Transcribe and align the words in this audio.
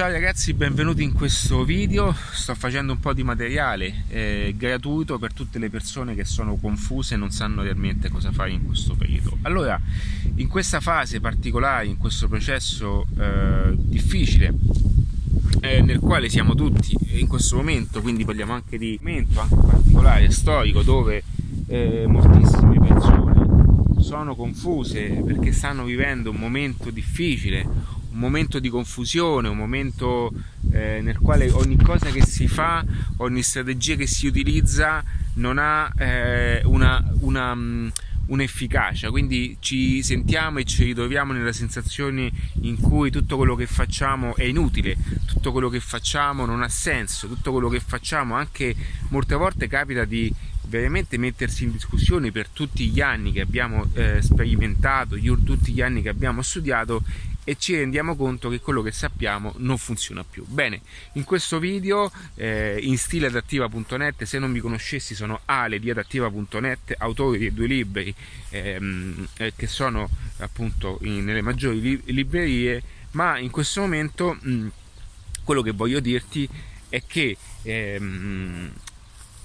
Ciao 0.00 0.10
ragazzi, 0.10 0.54
benvenuti 0.54 1.02
in 1.02 1.12
questo 1.12 1.62
video. 1.62 2.16
Sto 2.32 2.54
facendo 2.54 2.94
un 2.94 3.00
po' 3.00 3.12
di 3.12 3.22
materiale 3.22 4.04
eh, 4.08 4.54
gratuito 4.56 5.18
per 5.18 5.34
tutte 5.34 5.58
le 5.58 5.68
persone 5.68 6.14
che 6.14 6.24
sono 6.24 6.56
confuse 6.56 7.12
e 7.12 7.16
non 7.18 7.30
sanno 7.30 7.60
realmente 7.60 8.08
cosa 8.08 8.32
fare 8.32 8.50
in 8.50 8.64
questo 8.64 8.94
periodo. 8.94 9.36
Allora, 9.42 9.78
in 10.36 10.48
questa 10.48 10.80
fase 10.80 11.20
particolare, 11.20 11.84
in 11.84 11.98
questo 11.98 12.28
processo 12.28 13.08
eh, 13.18 13.74
difficile 13.76 14.54
eh, 15.60 15.82
nel 15.82 15.98
quale 15.98 16.30
siamo 16.30 16.54
tutti 16.54 16.96
in 17.18 17.26
questo 17.26 17.56
momento, 17.56 18.00
quindi 18.00 18.24
parliamo 18.24 18.54
anche 18.54 18.78
di 18.78 18.98
momento 19.02 19.38
anche 19.38 19.54
particolare 19.54 20.30
storico 20.30 20.80
dove 20.80 21.22
eh, 21.66 22.06
moltissime 22.06 22.78
persone 22.80 23.40
sono 24.00 24.34
confuse 24.34 25.22
perché 25.24 25.52
stanno 25.52 25.84
vivendo 25.84 26.30
un 26.30 26.36
momento 26.36 26.90
difficile, 26.90 27.68
momento 28.20 28.60
di 28.60 28.68
confusione, 28.68 29.48
un 29.48 29.56
momento 29.56 30.30
eh, 30.70 31.00
nel 31.02 31.18
quale 31.18 31.50
ogni 31.50 31.76
cosa 31.76 32.10
che 32.10 32.24
si 32.24 32.46
fa, 32.46 32.84
ogni 33.16 33.42
strategia 33.42 33.96
che 33.96 34.06
si 34.06 34.26
utilizza 34.26 35.02
non 35.34 35.58
ha 35.58 35.90
eh, 35.96 36.60
una, 36.64 37.02
una, 37.20 37.52
um, 37.52 37.90
un'efficacia, 38.26 39.10
quindi 39.10 39.56
ci 39.60 40.02
sentiamo 40.02 40.58
e 40.58 40.64
ci 40.64 40.84
ritroviamo 40.84 41.32
nella 41.32 41.52
sensazione 41.52 42.30
in 42.62 42.78
cui 42.78 43.10
tutto 43.10 43.36
quello 43.36 43.54
che 43.56 43.66
facciamo 43.66 44.36
è 44.36 44.44
inutile, 44.44 44.96
tutto 45.26 45.50
quello 45.50 45.68
che 45.68 45.80
facciamo 45.80 46.44
non 46.44 46.62
ha 46.62 46.68
senso, 46.68 47.26
tutto 47.26 47.52
quello 47.52 47.68
che 47.68 47.80
facciamo 47.80 48.34
anche 48.34 48.74
molte 49.08 49.34
volte 49.34 49.66
capita 49.66 50.04
di 50.04 50.32
veramente 50.70 51.18
mettersi 51.18 51.64
in 51.64 51.72
discussione 51.72 52.30
per 52.30 52.48
tutti 52.48 52.88
gli 52.88 53.00
anni 53.00 53.32
che 53.32 53.40
abbiamo 53.40 53.86
eh, 53.92 54.22
sperimentato, 54.22 55.16
tutti 55.44 55.72
gli 55.72 55.82
anni 55.82 56.00
che 56.00 56.08
abbiamo 56.08 56.40
studiato 56.40 57.02
e 57.42 57.56
ci 57.58 57.74
rendiamo 57.74 58.14
conto 58.14 58.48
che 58.48 58.60
quello 58.60 58.80
che 58.80 58.92
sappiamo 58.92 59.52
non 59.56 59.76
funziona 59.76 60.22
più. 60.22 60.44
Bene, 60.46 60.82
in 61.14 61.24
questo 61.24 61.58
video 61.58 62.12
eh, 62.36 62.78
in 62.80 62.96
stile 62.96 63.26
adattiva.net, 63.26 64.22
se 64.22 64.38
non 64.38 64.52
mi 64.52 64.60
conoscessi 64.60 65.16
sono 65.16 65.40
Ale 65.46 65.80
di 65.80 65.90
adattiva.net, 65.90 66.94
autore 66.98 67.38
di 67.38 67.52
due 67.52 67.66
libri 67.66 68.14
ehm, 68.50 69.26
eh, 69.38 69.52
che 69.56 69.66
sono 69.66 70.08
appunto 70.38 70.98
in, 71.02 71.24
nelle 71.24 71.42
maggiori 71.42 71.80
li- 71.80 72.02
librerie, 72.06 72.82
ma 73.12 73.38
in 73.38 73.50
questo 73.50 73.80
momento 73.80 74.36
mh, 74.40 74.68
quello 75.42 75.62
che 75.62 75.72
voglio 75.72 75.98
dirti 75.98 76.48
è 76.88 77.02
che 77.04 77.36
ehm, 77.62 78.70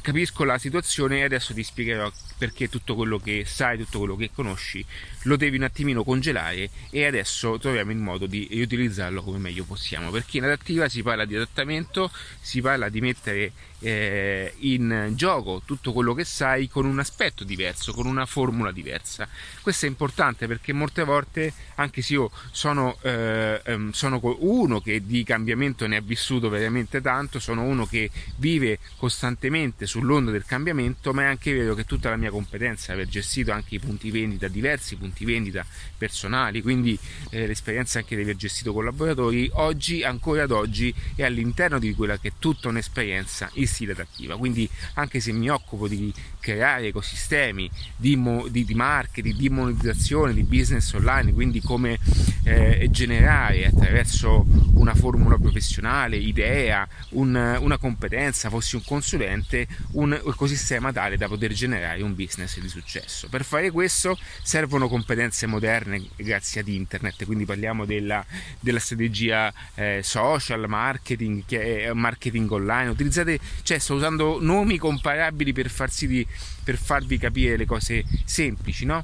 capisco 0.05 0.43
la 0.43 0.59
situazione 0.59 1.17
e 1.17 1.23
adesso 1.23 1.51
ti 1.51 1.63
spiegherò 1.63 2.11
perché 2.37 2.69
tutto 2.69 2.93
quello 2.93 3.17
che 3.17 3.43
sai, 3.47 3.79
tutto 3.79 3.97
quello 3.97 4.15
che 4.15 4.29
conosci 4.31 4.85
lo 5.23 5.35
devi 5.35 5.57
un 5.57 5.63
attimino 5.63 6.03
congelare 6.03 6.69
e 6.91 7.05
adesso 7.05 7.57
troviamo 7.57 7.89
il 7.89 7.97
modo 7.97 8.27
di 8.27 8.47
riutilizzarlo 8.51 9.23
come 9.23 9.39
meglio 9.39 9.63
possiamo 9.63 10.11
perché 10.11 10.37
in 10.37 10.43
adattiva 10.43 10.87
si 10.89 11.01
parla 11.01 11.25
di 11.25 11.35
adattamento, 11.35 12.11
si 12.39 12.61
parla 12.61 12.89
di 12.89 13.01
mettere 13.01 13.51
eh, 13.79 14.53
in 14.59 15.11
gioco 15.15 15.61
tutto 15.65 15.93
quello 15.93 16.13
che 16.13 16.23
sai 16.23 16.67
con 16.67 16.85
un 16.85 16.99
aspetto 16.99 17.43
diverso, 17.43 17.93
con 17.93 18.05
una 18.05 18.25
formula 18.25 18.71
diversa. 18.71 19.27
Questo 19.61 19.85
è 19.85 19.89
importante 19.89 20.47
perché 20.47 20.73
molte 20.73 21.03
volte, 21.03 21.53
anche 21.75 22.01
se 22.01 22.13
io 22.13 22.31
sono, 22.51 22.97
eh, 23.01 23.61
ehm, 23.63 23.91
sono 23.91 24.19
uno 24.39 24.81
che 24.81 25.05
di 25.05 25.23
cambiamento 25.23 25.85
ne 25.87 25.97
ha 25.97 26.01
vissuto 26.01 26.49
veramente 26.49 27.01
tanto, 27.01 27.39
sono 27.39 27.63
uno 27.63 27.85
che 27.85 28.09
vive 28.37 28.79
costantemente 28.97 29.85
sull'onda 29.95 30.29
del 30.29 30.43
cambiamento, 30.43 31.13
ma 31.13 31.21
è 31.21 31.25
anche 31.25 31.53
vero 31.53 31.73
che 31.73 31.85
tutta 31.85 32.09
la 32.09 32.17
mia 32.17 32.29
competenza, 32.29 32.91
aver 32.91 33.07
gestito 33.07 33.53
anche 33.53 33.75
i 33.75 33.79
punti 33.79 34.11
vendita, 34.11 34.49
diversi 34.49 34.97
punti 34.97 35.23
vendita 35.23 35.65
personali, 35.97 36.61
quindi 36.61 36.99
eh, 37.29 37.47
l'esperienza 37.47 37.99
anche 37.99 38.17
di 38.17 38.23
aver 38.23 38.35
gestito 38.35 38.73
collaboratori, 38.73 39.49
oggi, 39.53 40.03
ancora 40.03 40.43
ad 40.43 40.51
oggi, 40.51 40.93
è 41.15 41.23
all'interno 41.23 41.79
di 41.79 41.93
quella 41.93 42.19
che 42.19 42.27
è 42.27 42.31
tutta 42.37 42.67
un'esperienza 42.67 43.49
in 43.53 43.67
stile 43.67 43.93
adattiva. 43.93 44.35
Quindi 44.35 44.69
anche 44.95 45.21
se 45.21 45.31
mi 45.31 45.49
occupo 45.49 45.87
di 45.87 46.11
creare 46.41 46.87
ecosistemi 46.87 47.69
di, 47.95 48.21
di, 48.49 48.65
di 48.65 48.73
marketing, 48.73 49.35
di 49.35 49.49
monetizzazione, 49.49 50.33
di 50.33 50.43
business 50.43 50.91
online, 50.91 51.31
quindi 51.31 51.61
come 51.61 51.97
eh, 52.43 52.87
generare 52.91 53.65
attraverso 53.65 54.45
una 54.73 54.93
formula 54.93 55.37
professionale, 55.37 56.17
idea, 56.17 56.87
un, 57.11 57.33
una 57.59 57.77
competenza, 57.77 58.49
fossi 58.49 58.75
un 58.75 58.83
consulente, 58.83 59.67
un 59.91 60.13
ecosistema 60.13 60.91
tale 60.91 61.17
da 61.17 61.27
poter 61.27 61.53
generare 61.53 62.01
un 62.01 62.15
business 62.15 62.59
di 62.59 62.67
successo. 62.67 63.27
Per 63.29 63.43
fare 63.43 63.71
questo 63.71 64.17
servono 64.41 64.87
competenze 64.87 65.45
moderne 65.45 66.07
grazie 66.15 66.61
ad 66.61 66.67
internet, 66.67 67.25
quindi 67.25 67.45
parliamo 67.45 67.85
della, 67.85 68.25
della 68.59 68.79
strategia 68.79 69.53
eh, 69.75 70.01
social, 70.03 70.67
marketing, 70.67 71.91
marketing 71.93 72.51
online, 72.51 72.89
utilizzate, 72.89 73.39
cioè 73.63 73.79
sto 73.79 73.95
usando 73.95 74.39
nomi 74.41 74.77
comparabili 74.77 75.53
per, 75.53 75.69
farsi 75.69 76.25
per 76.63 76.77
farvi 76.77 77.17
capire 77.17 77.57
le 77.57 77.65
cose 77.65 78.03
semplici, 78.25 78.85
no? 78.85 79.03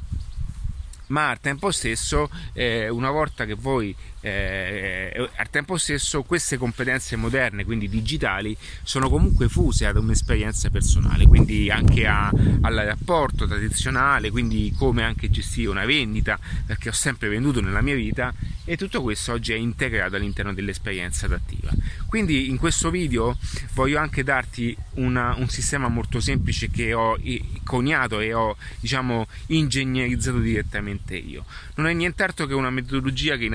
ma 1.12 1.30
al 1.30 1.40
tempo 1.40 1.72
stesso 1.72 2.30
eh, 2.54 2.90
una 2.90 3.12
volta 3.12 3.46
che 3.46 3.54
voi 3.54 3.96
eh, 4.22 5.30
al 5.36 5.50
tempo 5.50 5.78
stesso 5.78 6.24
queste 6.24 6.58
competenze 6.58 7.16
moderne 7.16 7.66
quindi 7.66 7.90
digitali 7.90 8.56
sono 8.84 9.10
comunque 9.10 9.50
fuse 9.50 9.86
ad 9.86 9.98
un'esperienza 9.98 10.70
personale 10.70 11.26
quindi 11.28 11.70
anche 11.70 12.06
a, 12.06 12.32
al 12.62 12.76
rapporto 12.76 13.48
tradizionale 13.48 14.30
quindi 14.30 14.74
come 14.78 15.04
anche 15.04 15.30
gestire 15.30 15.70
una 15.70 15.86
vendita 15.86 16.40
perché 16.66 16.90
ho 16.90 16.94
sempre 16.94 17.30
venduto 17.30 17.62
nella 17.62 17.82
mia 17.82 17.96
vita 17.96 18.34
e 18.64 18.78
tutto 18.78 19.02
questo 19.02 19.34
oggi 19.34 19.54
è 19.54 19.56
integrato 19.56 20.16
all'interno 20.16 20.54
dell'esperienza 20.54 21.26
adattiva 21.26 21.72
quindi 22.12 22.50
in 22.50 22.58
questo 22.58 22.90
video 22.92 23.38
voglio 23.74 23.98
anche 23.98 24.24
darti 24.24 24.76
una, 24.96 25.34
un 25.38 25.48
sistema 25.48 25.88
molto 25.88 26.20
semplice 26.20 26.70
che 26.70 26.94
ho 26.94 27.18
coniato 27.64 28.20
e 28.20 28.34
ho 28.34 28.58
diciamo 28.80 29.28
ingegnerizzato 29.48 30.40
direttamente 30.40 31.16
io. 31.16 31.46
Non 31.76 31.88
è 31.88 31.94
nient'altro 31.94 32.46
che 32.46 32.54
una 32.54 32.70
metodologia 32.70 33.38
che 33.38 33.46
in 33.46 33.54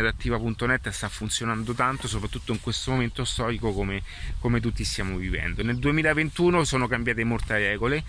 adattiva.net 0.56 0.88
sta 0.88 1.08
funzionando 1.08 1.74
tanto, 1.74 2.08
soprattutto 2.08 2.52
in 2.52 2.60
questo 2.60 2.90
momento 2.90 3.24
storico 3.24 3.72
come, 3.72 4.02
come 4.40 4.60
tutti 4.60 4.82
stiamo 4.84 5.16
vivendo. 5.16 5.62
Nel 5.62 5.76
2021 5.76 6.64
sono 6.64 6.88
cambiate 6.88 7.22
molte 7.24 7.58
regole, 7.58 8.02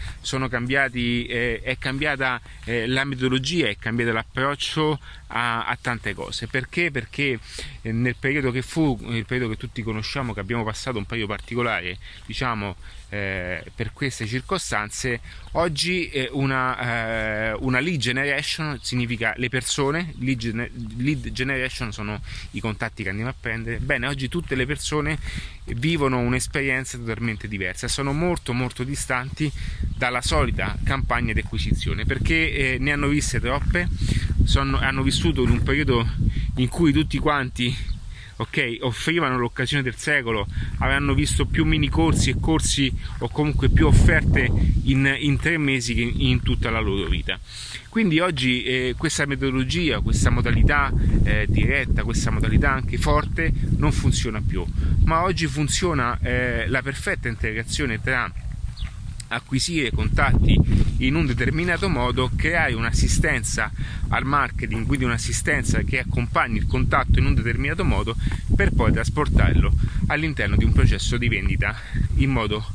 cambiati, 0.48 1.26
eh, 1.26 1.62
è 1.62 1.78
cambiata 1.78 2.40
eh, 2.64 2.88
la 2.88 3.04
metodologia, 3.04 3.68
è 3.68 3.76
cambiato 3.78 4.14
l'approccio 4.14 5.00
a, 5.28 5.66
a 5.66 5.78
tante 5.80 6.14
cose. 6.14 6.48
Perché? 6.48 6.92
Perché 6.92 7.40
eh, 7.82 7.92
nel 7.92 8.16
periodo 8.18 8.52
che 8.52 8.62
fu, 8.62 8.98
nel 9.02 9.26
periodo 9.26 9.52
che 9.52 9.58
tutti 9.58 9.84
conosciamo, 9.84 10.34
che 10.34 10.40
abbiamo 10.40 10.64
passato 10.64 10.98
un 10.98 11.06
periodo 11.06 11.34
particolare, 11.34 11.98
diciamo, 12.26 12.76
eh, 13.10 13.64
per 13.74 13.94
queste 13.94 14.26
circostanze, 14.26 15.22
oggi 15.54 16.10
eh, 16.10 16.30
una, 16.34 17.52
eh, 17.52 17.58
una, 17.62 17.80
lead 17.80 18.00
generation 18.00 18.78
significa 18.82 19.34
le 19.38 19.48
persone, 19.48 20.14
lead, 20.20 20.70
lead, 20.98 21.32
generation 21.32 21.94
sono 21.94 22.22
i 22.52 22.60
contatti 22.60 23.04
che 23.04 23.10
andiamo 23.10 23.30
a 23.30 23.36
prendere, 23.40 23.80
bene, 23.80 24.08
oggi 24.08 24.28
tutte 24.28 24.56
le 24.56 24.66
persone 24.66 25.18
vivono 25.76 26.20
un'esperienza 26.20 26.98
totalmente 26.98 27.48
diversa, 27.48 27.88
sono 27.88 28.12
molto 28.12 28.54
molto 28.54 28.84
distanti 28.84 29.50
dalla 29.80 30.22
solita 30.22 30.78
campagna 30.84 31.32
di 31.32 31.40
acquisizione 31.40 32.06
perché 32.06 32.74
eh, 32.74 32.78
ne 32.78 32.92
hanno 32.92 33.08
viste 33.08 33.40
troppe, 33.40 33.88
sono, 34.48 34.80
hanno 34.80 35.04
vissuto 35.04 35.44
in 35.44 35.50
un 35.50 35.62
periodo 35.62 36.08
in 36.56 36.70
cui 36.70 36.94
tutti 36.94 37.20
quanti 37.20 37.76
ok, 38.38 38.78
offrivano 38.82 39.38
l'occasione 39.38 39.84
del 39.84 39.96
secolo, 39.96 40.48
avevano 40.78 41.14
visto 41.14 41.46
più 41.46 41.66
mini 41.66 41.90
corsi 41.90 42.30
e 42.30 42.38
corsi 42.40 42.92
o 43.20 43.30
comunque 43.30 43.68
più 43.70 43.88
offerte 43.88 44.50
in, 44.84 45.14
in 45.20 45.38
tre 45.38 45.58
mesi 45.58 45.94
che 45.94 46.10
in 46.16 46.42
tutta 46.42 46.70
la 46.70 46.80
loro 46.80 47.08
vita. 47.10 47.38
Quindi 47.90 48.20
oggi 48.20 48.64
eh, 48.64 48.96
questa 48.98 49.26
metodologia, 49.26 50.00
questa 50.00 50.30
modalità 50.30 50.94
eh, 51.24 51.46
diretta, 51.50 52.04
questa 52.04 52.32
modalità 52.32 52.72
anche 52.72 52.98
forte 52.98 53.52
non 53.78 53.92
funziona 53.92 54.42
più, 54.46 54.64
ma 55.04 55.24
oggi 55.24 55.46
funziona 55.48 56.18
eh, 56.22 56.68
la 56.70 56.82
perfetta 56.82 57.28
integrazione 57.28 58.00
tra 58.00 58.32
acquisire 59.30 59.92
contatti 59.92 60.60
in 61.00 61.16
un 61.16 61.26
determinato 61.26 61.90
modo, 61.90 62.32
creare 62.36 62.74
un'assistenza 62.74 63.72
al 64.10 64.26
marketing, 64.26 64.86
quindi 64.86 65.06
un'assistenza 65.06 65.82
che 65.82 66.00
accompagni 66.00 66.58
il 66.58 66.68
contatto 66.68 67.20
in 67.20 67.26
un 67.26 67.36
determinato 67.36 67.84
modo 67.84 68.16
per 68.56 68.72
poi 68.72 68.92
trasportarlo 68.92 69.72
all'interno 70.08 70.56
di 70.56 70.64
un 70.64 70.72
processo 70.72 71.18
di 71.18 71.28
vendita 71.28 71.76
in 72.16 72.32
modo 72.32 72.66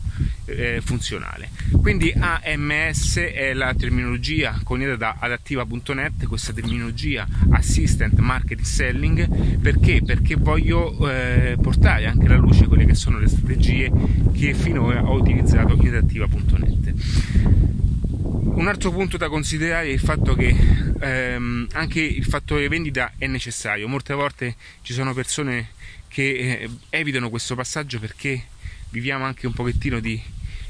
eh, 0.47 0.81
funzionale. 0.83 1.51
Quindi 1.81 2.13
AMS 2.17 3.19
è 3.19 3.53
la 3.53 3.75
terminologia 3.75 4.61
coniata 4.63 4.97
da 4.97 5.17
adattiva.net, 5.19 6.27
questa 6.27 6.53
terminologia 6.53 7.27
Assistant 7.51 8.19
Marketing 8.19 8.67
Selling, 8.67 9.59
perché? 9.59 10.03
Perché 10.05 10.37
voglio 10.37 11.09
eh, 11.09 11.57
portare 11.61 12.07
anche 12.07 12.27
alla 12.27 12.37
luce 12.37 12.67
quelle 12.67 12.85
che 12.85 12.95
sono 12.95 13.19
le 13.19 13.29
strategie 13.29 13.91
che 14.33 14.55
finora 14.55 15.05
ho 15.05 15.15
utilizzato 15.15 15.75
in 15.75 15.89
adattiva.net. 15.89 16.93
Un 18.55 18.69
altro 18.69 18.93
punto 18.93 19.17
da 19.17 19.29
considerare 19.29 19.87
è 19.87 19.93
il 19.93 19.99
fatto 19.99 20.35
che 20.35 20.55
ehm, 21.01 21.69
anche 21.73 22.01
il 22.01 22.25
fattore 22.25 22.69
vendita 22.69 23.13
è 23.17 23.27
necessario. 23.27 23.89
Molte 23.89 24.15
volte 24.15 24.57
ci 24.83 24.93
sono 24.93 25.15
persone 25.15 25.71
che 26.09 26.61
eh, 26.61 26.71
evitano 26.91 27.31
questo 27.31 27.55
passaggio 27.55 27.99
perché 27.99 28.45
viviamo 28.93 29.25
anche 29.25 29.47
un 29.47 29.55
pochettino 29.55 30.01
di, 30.01 30.23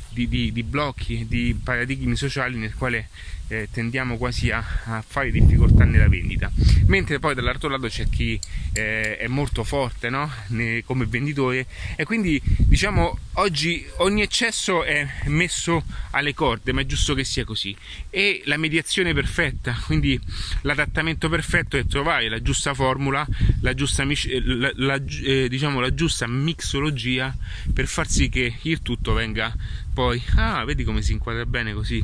di, 0.08 0.28
di, 0.28 0.52
di 0.52 0.62
blocchi, 0.62 1.26
di 1.28 1.58
paradigmi 1.62 2.16
sociali 2.16 2.56
nel 2.56 2.74
quale 2.74 3.08
eh, 3.52 3.68
tendiamo 3.70 4.16
quasi 4.16 4.50
a, 4.50 4.64
a, 4.84 5.04
fare 5.06 5.30
difficoltà 5.30 5.84
nella 5.84 6.08
vendita. 6.08 6.50
Mentre 6.86 7.18
poi 7.18 7.34
dall'altro 7.34 7.68
lato 7.68 7.86
c'è 7.86 8.08
chi 8.08 8.40
eh, 8.72 9.18
è 9.18 9.26
molto 9.26 9.62
forte 9.62 10.08
no? 10.08 10.30
ne, 10.48 10.82
come 10.84 11.04
venditore 11.04 11.66
e 11.96 12.04
quindi 12.04 12.40
diciamo 12.56 13.18
oggi 13.34 13.86
ogni 13.98 14.22
eccesso 14.22 14.84
è 14.84 15.06
messo 15.26 15.84
alle 16.12 16.32
corde, 16.32 16.72
ma 16.72 16.80
è 16.80 16.86
giusto 16.86 17.12
che 17.14 17.24
sia 17.24 17.44
così. 17.44 17.76
E 18.08 18.42
la 18.46 18.56
mediazione 18.56 19.12
perfetta, 19.12 19.78
quindi 19.84 20.18
l'adattamento 20.62 21.28
perfetto 21.28 21.76
è 21.76 21.84
trovare 21.84 22.30
la 22.30 22.40
giusta 22.40 22.72
formula, 22.72 23.26
la 23.60 23.74
giusta, 23.74 24.04
la, 24.04 24.72
la, 24.76 25.02
eh, 25.24 25.48
diciamo, 25.48 25.78
la 25.80 25.92
giusta 25.92 26.26
mixologia 26.26 27.36
per 27.72 27.86
far 27.86 28.08
sì 28.08 28.30
che 28.30 28.54
il 28.62 28.80
tutto 28.80 29.12
venga 29.12 29.54
poi 29.92 30.22
ah 30.36 30.64
vedi 30.64 30.84
come 30.84 31.02
si 31.02 31.12
inquadra 31.12 31.44
bene 31.44 31.74
così 31.74 32.02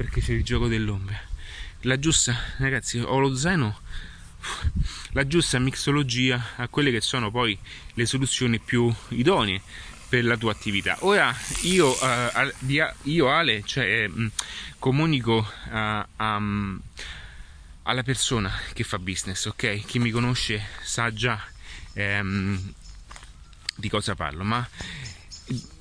perché 0.00 0.22
c'è 0.22 0.32
il 0.32 0.42
gioco 0.42 0.66
dell'ombra. 0.66 1.20
La 1.82 1.98
giusta 1.98 2.34
ragazzi 2.56 2.98
ho 2.98 3.18
lo 3.18 3.36
zaino 3.36 3.80
la 5.12 5.26
giusta 5.26 5.58
mixologia 5.58 6.54
a 6.56 6.68
quelle 6.68 6.90
che 6.90 7.02
sono 7.02 7.30
poi 7.30 7.58
le 7.92 8.06
soluzioni 8.06 8.58
più 8.58 8.90
idonee 9.08 9.60
per 10.08 10.24
la 10.24 10.38
tua 10.38 10.52
attività. 10.52 10.96
Ora 11.00 11.36
io, 11.64 11.90
uh, 11.90 12.50
io 13.02 13.30
Ale 13.30 13.62
cioè, 13.66 14.08
mm, 14.08 14.28
comunico 14.78 15.46
uh, 15.70 16.24
um, 16.24 16.80
alla 17.82 18.02
persona 18.02 18.50
che 18.72 18.84
fa 18.84 18.98
business 18.98 19.44
ok? 19.44 19.84
Chi 19.84 19.98
mi 19.98 20.10
conosce 20.10 20.64
sa 20.80 21.12
già 21.12 21.38
um, 21.92 22.72
di 23.76 23.88
cosa 23.90 24.14
parlo 24.14 24.44
ma 24.44 24.66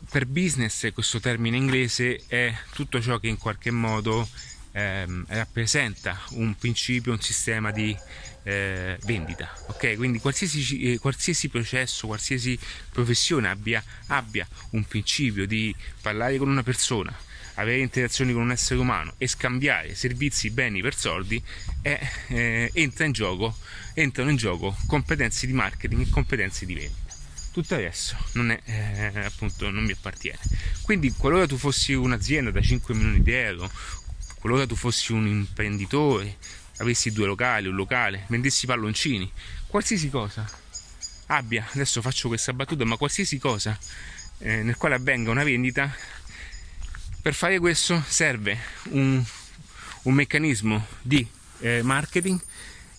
per 0.09 0.25
business 0.25 0.91
questo 0.91 1.19
termine 1.19 1.56
inglese 1.56 2.23
è 2.27 2.53
tutto 2.73 3.00
ciò 3.00 3.19
che 3.19 3.27
in 3.27 3.38
qualche 3.38 3.69
modo 3.69 4.27
ehm, 4.71 5.25
rappresenta 5.27 6.19
un 6.31 6.56
principio, 6.56 7.11
un 7.11 7.21
sistema 7.21 7.71
di 7.71 7.95
eh, 8.44 8.97
vendita. 9.03 9.53
Ok, 9.67 9.95
quindi 9.97 10.19
qualsiasi, 10.19 10.94
eh, 10.94 11.00
qualsiasi, 11.00 11.50
processo, 11.50 12.07
qualsiasi 12.07 12.57
professione 12.91 13.50
abbia, 13.50 13.83
abbia 14.07 14.47
un 14.71 14.83
principio 14.85 15.45
di 15.45 15.73
parlare 16.01 16.38
con 16.38 16.50
una 16.50 16.63
persona, 16.63 17.15
avere 17.56 17.79
interazioni 17.79 18.33
con 18.33 18.41
un 18.41 18.51
essere 18.51 18.79
umano 18.79 19.13
e 19.17 19.27
scambiare 19.27 19.94
servizi, 19.94 20.50
beni 20.50 20.81
per 20.81 20.95
soldi, 20.95 21.41
è, 21.81 22.00
eh, 22.29 22.71
entra 22.73 23.06
in 23.06 23.11
gioco, 23.11 23.56
entrano 23.94 24.31
in 24.31 24.38
gioco 24.38 24.75
competenze 24.88 25.45
di 25.45 25.53
marketing 25.53 26.07
e 26.07 26.09
competenze 26.09 26.65
di 26.65 26.73
vendita 26.73 27.08
tutto 27.59 27.75
adesso 27.75 28.15
non, 28.33 28.51
è, 28.51 28.59
eh, 28.63 29.25
appunto, 29.25 29.69
non 29.69 29.83
mi 29.83 29.91
appartiene. 29.91 30.39
Quindi 30.81 31.11
qualora 31.11 31.45
tu 31.45 31.57
fossi 31.57 31.94
un'azienda 31.94 32.51
da 32.51 32.61
5 32.61 32.94
milioni 32.94 33.21
di 33.21 33.33
euro, 33.33 33.69
qualora 34.39 34.65
tu 34.65 34.75
fossi 34.75 35.11
un 35.11 35.27
imprenditore, 35.27 36.38
avessi 36.77 37.11
due 37.11 37.25
locali, 37.25 37.67
un 37.67 37.75
locale, 37.75 38.23
vendessi 38.27 38.65
palloncini, 38.65 39.29
qualsiasi 39.67 40.09
cosa 40.09 40.50
abbia, 41.27 41.67
adesso 41.73 42.01
faccio 42.01 42.29
questa 42.29 42.53
battuta, 42.53 42.85
ma 42.85 42.95
qualsiasi 42.95 43.38
cosa 43.38 43.77
eh, 44.39 44.63
nel 44.63 44.77
quale 44.77 44.95
avvenga 44.95 45.29
una 45.29 45.44
vendita, 45.44 45.94
per 47.21 47.33
fare 47.33 47.59
questo 47.59 48.01
serve 48.07 48.57
un, 48.91 49.21
un 50.03 50.13
meccanismo 50.13 50.85
di 51.01 51.27
eh, 51.59 51.81
marketing 51.83 52.39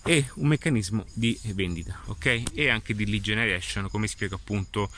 e 0.04 0.28
un 0.34 0.48
meccanismo 0.48 1.04
di 1.12 1.38
vendita, 1.54 2.00
ok? 2.06 2.42
E 2.54 2.68
anche 2.68 2.94
di 2.94 3.06
lead 3.06 3.22
generation, 3.22 3.88
come 3.90 4.06
spiego 4.06 4.36
appunto 4.36 4.90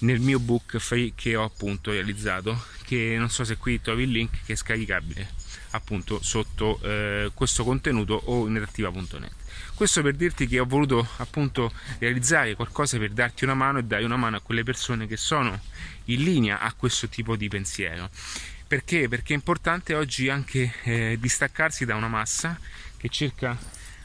nel 0.00 0.20
mio 0.20 0.38
book 0.38 0.78
che 1.14 1.36
ho 1.36 1.44
appunto 1.44 1.90
realizzato, 1.90 2.64
che 2.84 3.16
non 3.18 3.28
so 3.30 3.44
se 3.44 3.56
qui 3.56 3.80
trovi 3.80 4.04
il 4.04 4.10
link 4.10 4.44
che 4.44 4.54
è 4.54 4.56
scaricabile 4.56 5.48
appunto 5.72 6.20
sotto 6.22 6.80
eh, 6.82 7.30
questo 7.34 7.64
contenuto 7.64 8.20
o 8.24 8.46
in 8.46 8.54
redattiva.net. 8.54 9.30
Questo 9.74 10.02
per 10.02 10.14
dirti 10.14 10.46
che 10.46 10.58
ho 10.58 10.64
voluto 10.64 11.06
appunto 11.18 11.72
realizzare 11.98 12.54
qualcosa 12.54 12.98
per 12.98 13.10
darti 13.10 13.44
una 13.44 13.54
mano 13.54 13.78
e 13.78 13.84
dare 13.84 14.04
una 14.04 14.16
mano 14.16 14.36
a 14.36 14.40
quelle 14.40 14.62
persone 14.62 15.06
che 15.06 15.16
sono 15.16 15.58
in 16.06 16.22
linea 16.22 16.60
a 16.60 16.72
questo 16.74 17.08
tipo 17.08 17.36
di 17.36 17.48
pensiero. 17.48 18.10
Perché? 18.66 19.08
Perché 19.08 19.32
è 19.32 19.36
importante 19.36 19.94
oggi 19.94 20.28
anche 20.28 20.72
eh, 20.84 21.16
distaccarsi 21.20 21.84
da 21.84 21.96
una 21.96 22.08
massa 22.08 22.58
che 22.96 23.08
cerca 23.08 23.56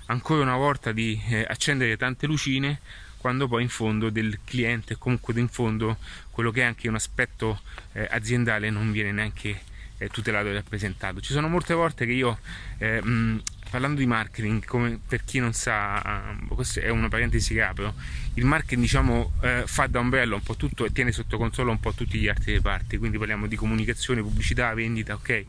ancora 0.08 0.42
una 0.42 0.56
volta 0.56 0.92
di 0.92 1.22
eh, 1.30 1.46
accendere 1.48 1.98
tante 1.98 2.28
lucine 2.28 2.80
quando 3.18 3.48
poi 3.48 3.64
in 3.64 3.70
fondo 3.70 4.10
del 4.10 4.40
cliente 4.44 4.98
comunque 4.98 5.34
in 5.40 5.48
fondo 5.48 5.98
quello 6.30 6.52
che 6.52 6.62
è 6.62 6.64
anche 6.66 6.88
un 6.88 6.96
aspetto 6.96 7.62
eh, 7.94 8.08
aziendale 8.10 8.70
non 8.70 8.92
viene 8.92 9.12
neanche 9.12 9.62
eh, 9.98 10.10
tutelato 10.10 10.50
e 10.50 10.54
rappresentato. 10.54 11.22
Ci 11.22 11.34
sono 11.34 11.48
molte 11.48 11.74
volte 11.74 12.06
che 12.06 12.12
io 12.12 12.38
eh, 12.78 13.02
mh, 13.02 13.42
parlando 13.70 14.00
di 14.00 14.06
marketing 14.06 14.64
come 14.64 15.00
per 15.06 15.24
chi 15.24 15.40
non 15.40 15.54
sa 15.54 16.36
uh, 16.40 16.54
questa 16.54 16.82
è 16.82 16.90
una 16.90 17.08
parentesi 17.08 17.54
che 17.54 17.62
apro 17.62 17.94
il 18.36 18.46
marketing 18.46 18.82
diciamo 18.82 19.34
eh, 19.42 19.64
fa 19.66 19.88
da 19.88 20.00
ombrello 20.00 20.36
un 20.36 20.44
po' 20.44 20.56
tutto 20.56 20.86
e 20.86 20.92
tiene 20.92 21.12
sotto 21.12 21.38
controllo 21.38 21.72
un 21.72 21.80
po' 21.80 21.92
tutti 21.94 22.20
gli 22.20 22.28
altri 22.28 22.54
reparti 22.54 22.98
quindi 22.98 23.18
parliamo 23.18 23.48
di 23.48 23.56
comunicazione 23.56 24.22
pubblicità 24.22 24.74
vendita 24.74 25.14
ok. 25.14 25.46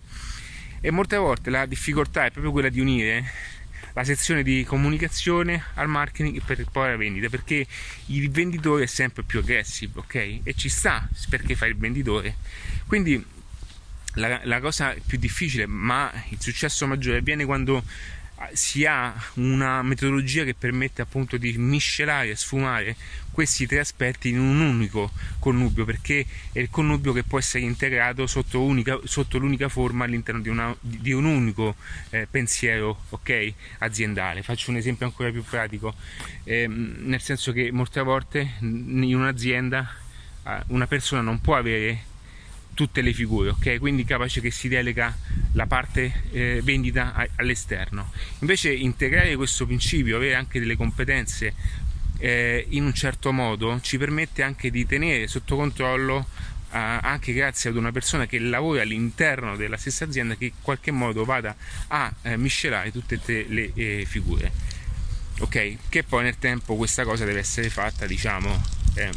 E 0.80 0.90
molte 0.90 1.16
volte 1.16 1.50
la 1.50 1.66
difficoltà 1.66 2.26
è 2.26 2.30
proprio 2.30 2.52
quella 2.52 2.68
di 2.68 2.80
unire 2.80 3.24
la 3.96 4.04
sezione 4.04 4.42
di 4.42 4.62
comunicazione 4.64 5.64
al 5.74 5.88
marketing 5.88 6.42
per 6.42 6.66
poi 6.70 6.90
la 6.90 6.96
vendita 6.98 7.30
perché 7.30 7.66
il 8.06 8.30
venditore 8.30 8.84
è 8.84 8.86
sempre 8.86 9.22
più 9.22 9.38
aggressivo 9.38 10.00
ok? 10.00 10.40
E 10.42 10.54
ci 10.54 10.68
sta 10.68 11.08
perché 11.30 11.54
fa 11.54 11.64
il 11.64 11.76
venditore. 11.76 12.36
Quindi 12.86 13.24
la, 14.16 14.40
la 14.44 14.60
cosa 14.60 14.94
più 15.04 15.16
difficile 15.16 15.66
ma 15.66 16.12
il 16.28 16.38
successo 16.38 16.86
maggiore 16.86 17.18
avviene 17.18 17.46
quando 17.46 17.82
si 18.52 18.84
ha 18.84 19.14
una 19.34 19.82
metodologia 19.82 20.44
che 20.44 20.52
permette 20.52 21.00
appunto 21.00 21.38
di 21.38 21.56
miscelare 21.56 22.28
e 22.28 22.36
sfumare 22.36 22.94
questi 23.36 23.66
tre 23.66 23.80
aspetti 23.80 24.30
in 24.30 24.38
un 24.38 24.60
unico 24.60 25.10
connubio 25.38 25.84
perché 25.84 26.24
è 26.52 26.58
il 26.58 26.70
connubio 26.70 27.12
che 27.12 27.22
può 27.22 27.38
essere 27.38 27.64
integrato 27.64 28.26
sotto, 28.26 28.62
unica, 28.62 28.98
sotto 29.04 29.36
l'unica 29.36 29.68
forma 29.68 30.06
all'interno 30.06 30.40
di, 30.40 30.48
una, 30.48 30.74
di 30.80 31.12
un 31.12 31.26
unico 31.26 31.74
eh, 32.08 32.26
pensiero 32.30 33.02
okay, 33.10 33.54
aziendale 33.80 34.42
faccio 34.42 34.70
un 34.70 34.78
esempio 34.78 35.04
ancora 35.04 35.30
più 35.30 35.44
pratico 35.44 35.94
eh, 36.44 36.66
nel 36.66 37.20
senso 37.20 37.52
che 37.52 37.70
molte 37.70 38.00
volte 38.00 38.52
in 38.60 39.14
un'azienda 39.14 39.86
una 40.68 40.86
persona 40.86 41.20
non 41.20 41.38
può 41.42 41.56
avere 41.56 42.14
tutte 42.72 43.00
le 43.00 43.14
figure, 43.14 43.48
ok? 43.48 43.78
Quindi 43.78 44.04
capace 44.04 44.40
che 44.42 44.50
si 44.50 44.68
delega 44.68 45.16
la 45.52 45.66
parte 45.66 46.22
eh, 46.30 46.60
vendita 46.62 47.14
all'esterno. 47.36 48.12
Invece 48.40 48.70
integrare 48.72 49.34
questo 49.34 49.64
principio, 49.64 50.16
avere 50.16 50.34
anche 50.34 50.60
delle 50.60 50.76
competenze 50.76 51.54
eh, 52.18 52.66
in 52.70 52.84
un 52.84 52.94
certo 52.94 53.32
modo 53.32 53.80
ci 53.80 53.98
permette 53.98 54.42
anche 54.42 54.70
di 54.70 54.86
tenere 54.86 55.26
sotto 55.26 55.56
controllo 55.56 56.26
eh, 56.72 56.78
anche 56.78 57.32
grazie 57.32 57.70
ad 57.70 57.76
una 57.76 57.92
persona 57.92 58.26
che 58.26 58.38
lavora 58.38 58.82
all'interno 58.82 59.56
della 59.56 59.76
stessa 59.76 60.04
azienda 60.04 60.34
che 60.34 60.46
in 60.46 60.52
qualche 60.60 60.90
modo 60.90 61.24
vada 61.24 61.54
a 61.88 62.12
eh, 62.22 62.36
miscelare 62.36 62.90
tutte 62.92 63.20
le 63.48 63.70
eh, 63.74 64.04
figure. 64.06 64.52
Ok, 65.38 65.76
che 65.88 66.02
poi 66.02 66.24
nel 66.24 66.38
tempo 66.38 66.76
questa 66.76 67.04
cosa 67.04 67.24
deve 67.24 67.40
essere 67.40 67.68
fatta, 67.68 68.06
diciamo, 68.06 68.62
eh, 68.94 69.10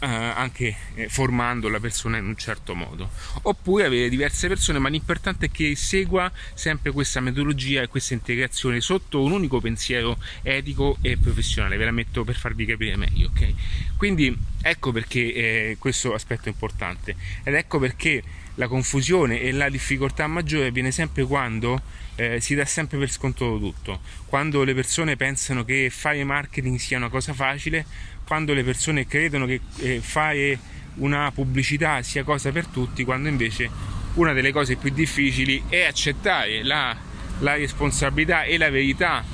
eh, 0.00 0.06
anche 0.06 0.76
eh, 0.94 1.08
formando 1.08 1.68
la 1.68 1.80
persona 1.80 2.18
in 2.18 2.26
un 2.26 2.36
certo 2.36 2.74
modo. 2.74 3.10
Oppure 3.42 3.84
avere 3.84 4.08
diverse 4.08 4.48
persone 4.48 4.78
ma 4.78 4.88
l'importante 4.88 5.46
è 5.46 5.50
che 5.50 5.74
segua 5.76 6.30
sempre 6.54 6.90
questa 6.90 7.20
metodologia 7.20 7.82
e 7.82 7.88
questa 7.88 8.14
integrazione 8.14 8.80
sotto 8.80 9.22
un 9.22 9.32
unico 9.32 9.60
pensiero 9.60 10.18
etico 10.42 10.98
e 11.02 11.16
professionale. 11.16 11.76
Ve 11.76 11.84
la 11.84 11.92
metto 11.92 12.24
per 12.24 12.36
farvi 12.36 12.64
capire 12.64 12.96
meglio 12.96 13.28
ok? 13.28 13.54
Quindi 13.96 14.36
ecco 14.62 14.92
perché 14.92 15.32
eh, 15.32 15.76
questo 15.78 16.14
aspetto 16.14 16.48
è 16.48 16.48
importante. 16.48 17.16
Ed 17.42 17.54
ecco 17.54 17.78
perché 17.78 18.22
la 18.54 18.66
confusione 18.66 19.40
e 19.40 19.52
la 19.52 19.68
difficoltà 19.68 20.26
maggiore 20.26 20.66
avviene 20.66 20.90
sempre 20.90 21.24
quando 21.24 21.80
eh, 22.16 22.40
si 22.40 22.56
dà 22.56 22.64
sempre 22.64 22.98
per 22.98 23.10
scontato 23.10 23.58
tutto. 23.58 24.00
Quando 24.26 24.64
le 24.64 24.74
persone 24.74 25.16
pensano 25.16 25.64
che 25.64 25.88
fare 25.90 26.24
marketing 26.24 26.76
sia 26.78 26.96
una 26.96 27.08
cosa 27.08 27.32
facile 27.32 27.86
quando 28.28 28.52
le 28.52 28.62
persone 28.62 29.06
credono 29.06 29.46
che 29.46 29.58
eh, 29.78 30.00
fare 30.02 30.58
una 30.96 31.32
pubblicità 31.32 32.02
sia 32.02 32.24
cosa 32.24 32.52
per 32.52 32.66
tutti, 32.66 33.02
quando 33.02 33.26
invece 33.26 33.70
una 34.14 34.34
delle 34.34 34.52
cose 34.52 34.76
più 34.76 34.90
difficili 34.90 35.62
è 35.66 35.84
accettare 35.84 36.62
la, 36.62 36.94
la 37.38 37.54
responsabilità 37.54 38.42
e 38.42 38.58
la 38.58 38.68
verità, 38.68 39.24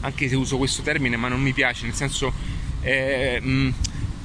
anche 0.00 0.28
se 0.28 0.34
uso 0.34 0.56
questo 0.56 0.80
termine 0.80 1.18
ma 1.18 1.28
non 1.28 1.42
mi 1.42 1.52
piace, 1.52 1.84
nel 1.84 1.92
senso 1.92 2.32
eh, 2.80 3.38
mh, 3.38 3.50
mm, 3.50 3.70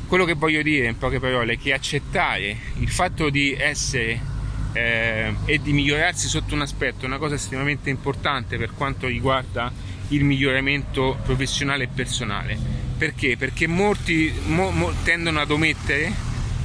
quello 0.07 0.23
che 0.23 0.35
voglio 0.35 0.62
dire 0.62 0.88
in 0.88 0.97
poche 0.97 1.19
parole 1.19 1.53
è 1.53 1.57
che 1.57 1.73
accettare 1.73 2.55
il 2.79 2.89
fatto 2.89 3.29
di 3.29 3.51
essere 3.51 4.21
eh, 4.71 5.33
e 5.43 5.62
di 5.62 5.73
migliorarsi 5.73 6.29
sotto 6.29 6.53
un 6.53 6.62
aspetto 6.62 7.03
è 7.03 7.07
una 7.07 7.17
cosa 7.17 7.35
estremamente 7.35 7.89
importante 7.89 8.55
per 8.55 8.71
quanto 8.73 9.07
riguarda 9.07 9.69
il 10.09 10.23
miglioramento 10.23 11.19
professionale 11.25 11.83
e 11.83 11.88
personale 11.88 12.83
perché? 13.03 13.36
Perché 13.36 13.67
molti 13.67 14.33
mo, 14.45 14.69
mo, 14.72 14.93
tendono 15.03 15.41
ad 15.41 15.51
omettere 15.51 16.10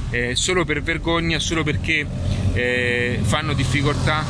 eh, 0.09 0.35
solo 0.35 0.63
per 0.63 0.81
vergogna, 0.81 1.37
solo 1.37 1.63
perché 1.63 2.07
eh, 2.53 3.19
fanno 3.23 3.51
difficoltà 3.51 4.25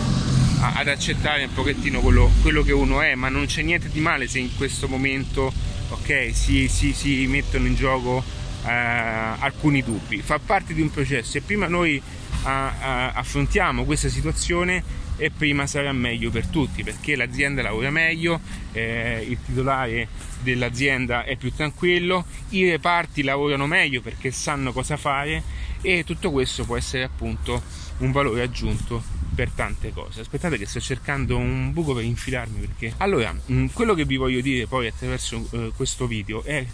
a, 0.59 0.73
ad 0.77 0.87
accettare 0.87 1.43
un 1.43 1.53
pochettino 1.53 1.99
quello, 1.99 2.31
quello, 2.41 2.63
che 2.63 2.71
uno 2.71 3.01
è, 3.01 3.13
ma 3.13 3.29
non 3.29 3.45
c'è 3.45 3.61
niente 3.61 3.89
di 3.89 3.99
male 3.99 4.27
se 4.27 4.39
in 4.39 4.55
questo 4.57 4.87
momento 4.87 5.53
okay, 5.89 6.33
si, 6.33 6.67
si, 6.67 6.93
si 6.93 7.27
mettono 7.27 7.67
in 7.67 7.75
gioco 7.75 8.23
eh, 8.65 8.71
alcuni 8.71 9.83
dubbi. 9.83 10.19
Fa 10.23 10.39
parte 10.43 10.73
di 10.73 10.81
un 10.81 10.89
processo 10.89 11.37
e 11.37 11.41
prima 11.41 11.67
noi 11.67 12.01
a, 12.41 12.73
a, 12.79 13.11
affrontiamo 13.11 13.83
questa 13.83 14.09
situazione 14.09 14.83
e 15.19 15.29
prima 15.29 15.67
sarà 15.67 15.91
meglio 15.91 16.31
per 16.31 16.47
tutti 16.47 16.81
perché 16.81 17.15
l'azienda 17.15 17.61
lavora 17.61 17.91
meglio, 17.91 18.39
eh, 18.71 19.25
il 19.27 19.37
titolare 19.45 20.07
dell'azienda 20.41 21.25
è 21.25 21.35
più 21.35 21.53
tranquillo, 21.53 22.25
i 22.49 22.67
reparti 22.67 23.21
lavorano 23.21 23.67
meglio 23.67 24.01
perché 24.01 24.31
sanno 24.31 24.71
cosa 24.71 24.97
fare 24.97 25.43
e 25.81 26.03
tutto 26.05 26.31
questo 26.31 26.63
può 26.63 26.77
essere 26.77 27.03
appunto 27.03 27.61
un 27.97 28.11
valore 28.11 28.41
aggiunto 28.41 29.03
per 29.35 29.49
tante 29.51 29.91
cose. 29.91 30.21
Aspettate 30.21 30.57
che 30.57 30.65
sto 30.65 30.79
cercando 30.79 31.37
un 31.37 31.71
buco 31.73 31.93
per 31.93 32.03
infilarmi 32.03 32.59
perché 32.59 32.93
allora, 32.97 33.35
quello 33.73 33.93
che 33.93 34.05
vi 34.05 34.15
voglio 34.15 34.41
dire 34.41 34.67
poi 34.67 34.87
attraverso 34.87 35.47
eh, 35.51 35.71
questo 35.75 36.07
video 36.07 36.43
è 36.43 36.65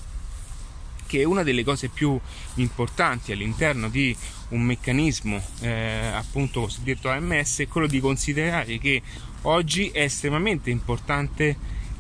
che 1.16 1.24
una 1.24 1.44
delle 1.44 1.64
cose 1.64 1.88
più 1.88 2.20
importanti 2.56 3.32
all'interno 3.32 3.88
di 3.88 4.16
un 4.50 4.62
meccanismo 4.62 5.42
eh, 5.62 6.12
appunto 6.14 6.62
cosiddetto 6.62 7.10
AMS 7.10 7.60
è 7.60 7.68
quello 7.70 7.88
di 7.88 8.02
considerare 8.02 8.78
che 8.78 9.02
oggi 9.44 9.90
è 9.92 10.02
estremamente 10.02 10.70
importante 10.70 11.56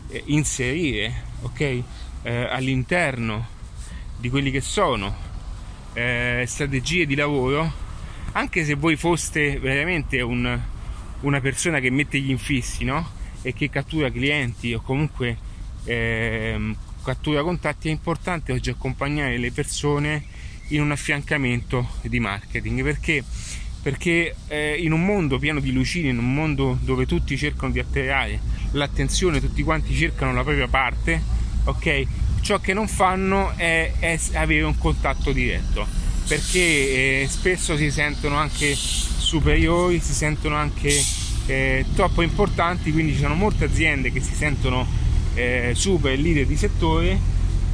eh, 0.10 0.24
inserire 0.26 1.24
okay, 1.44 1.82
eh, 2.24 2.48
all'interno 2.50 3.48
di 4.18 4.30
quelli 4.30 4.52
che 4.52 4.60
sono 4.60 5.16
eh, 5.94 6.44
strategie 6.46 7.06
di 7.06 7.16
lavoro 7.16 7.84
anche 8.34 8.66
se 8.66 8.74
voi 8.74 8.98
foste 8.98 9.60
veramente 9.60 10.20
un, 10.20 10.60
una 11.22 11.40
persona 11.40 11.80
che 11.80 11.90
mette 11.90 12.20
gli 12.20 12.32
infissi 12.32 12.84
no? 12.84 13.08
e 13.42 13.54
che 13.54 13.70
cattura 13.70 14.12
clienti 14.12 14.74
o 14.74 14.82
comunque 14.82 15.38
ehm, 15.86 16.76
cattura 17.06 17.44
contatti 17.44 17.88
è 17.88 17.92
importante 17.92 18.52
oggi 18.52 18.72
accompagnare 18.72 19.38
le 19.38 19.52
persone 19.52 20.24
in 20.70 20.82
un 20.82 20.90
affiancamento 20.92 21.88
di 22.02 22.20
marketing 22.20 22.82
perché 22.82 23.24
perché 23.86 24.36
eh, 24.48 24.78
in 24.80 24.92
un 24.92 25.06
mondo 25.06 25.38
pieno 25.38 25.60
di 25.60 25.72
lucine, 25.72 26.10
in 26.10 26.18
un 26.18 26.34
mondo 26.34 26.76
dove 26.82 27.06
tutti 27.06 27.38
cercano 27.38 27.72
di 27.72 27.78
attirare 27.78 28.40
l'attenzione, 28.72 29.40
tutti 29.40 29.62
quanti 29.62 29.94
cercano 29.94 30.34
la 30.34 30.42
propria 30.42 30.68
parte, 30.68 31.22
ok? 31.66 32.04
Ciò 32.42 32.60
che 32.60 32.74
non 32.74 32.88
fanno 32.88 33.54
è, 33.56 33.92
è 34.00 34.20
avere 34.34 34.64
un 34.64 34.76
contatto 34.80 35.32
diretto, 35.32 35.86
perché 36.28 36.60
eh, 37.22 37.28
spesso 37.30 37.78
si 37.78 37.92
sentono 37.92 38.38
anche 38.38 38.74
superiori, 38.74 40.00
si 40.00 40.16
sentono 40.16 40.56
anche 40.56 41.00
eh, 41.46 41.86
troppo 41.94 42.24
importanti, 42.24 42.92
quindi 42.92 43.14
ci 43.14 43.20
sono 43.20 43.36
molte 43.36 43.66
aziende 43.66 44.12
che 44.12 44.20
si 44.20 44.34
sentono 44.34 45.05
eh, 45.36 45.72
super 45.75 46.18
leader 46.18 46.46
di 46.46 46.56
settore 46.56 47.20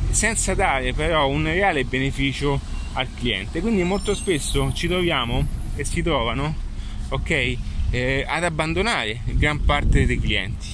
senza 0.10 0.54
dare 0.54 0.94
però 0.94 1.28
un 1.28 1.44
reale 1.46 1.86
beneficio 1.86 2.60
al 2.94 3.08
cliente. 3.14 3.62
Quindi 3.62 3.84
molto 3.84 4.14
spesso 4.14 4.72
ci 4.74 4.88
troviamo 4.88 5.46
e 5.76 5.86
si 5.86 6.02
trovano 6.02 6.54
ok, 7.10 7.58
eh, 7.92 8.26
ad 8.28 8.44
abbandonare 8.44 9.22
gran 9.26 9.64
parte 9.64 10.06
dei 10.06 10.20
clienti, 10.20 10.68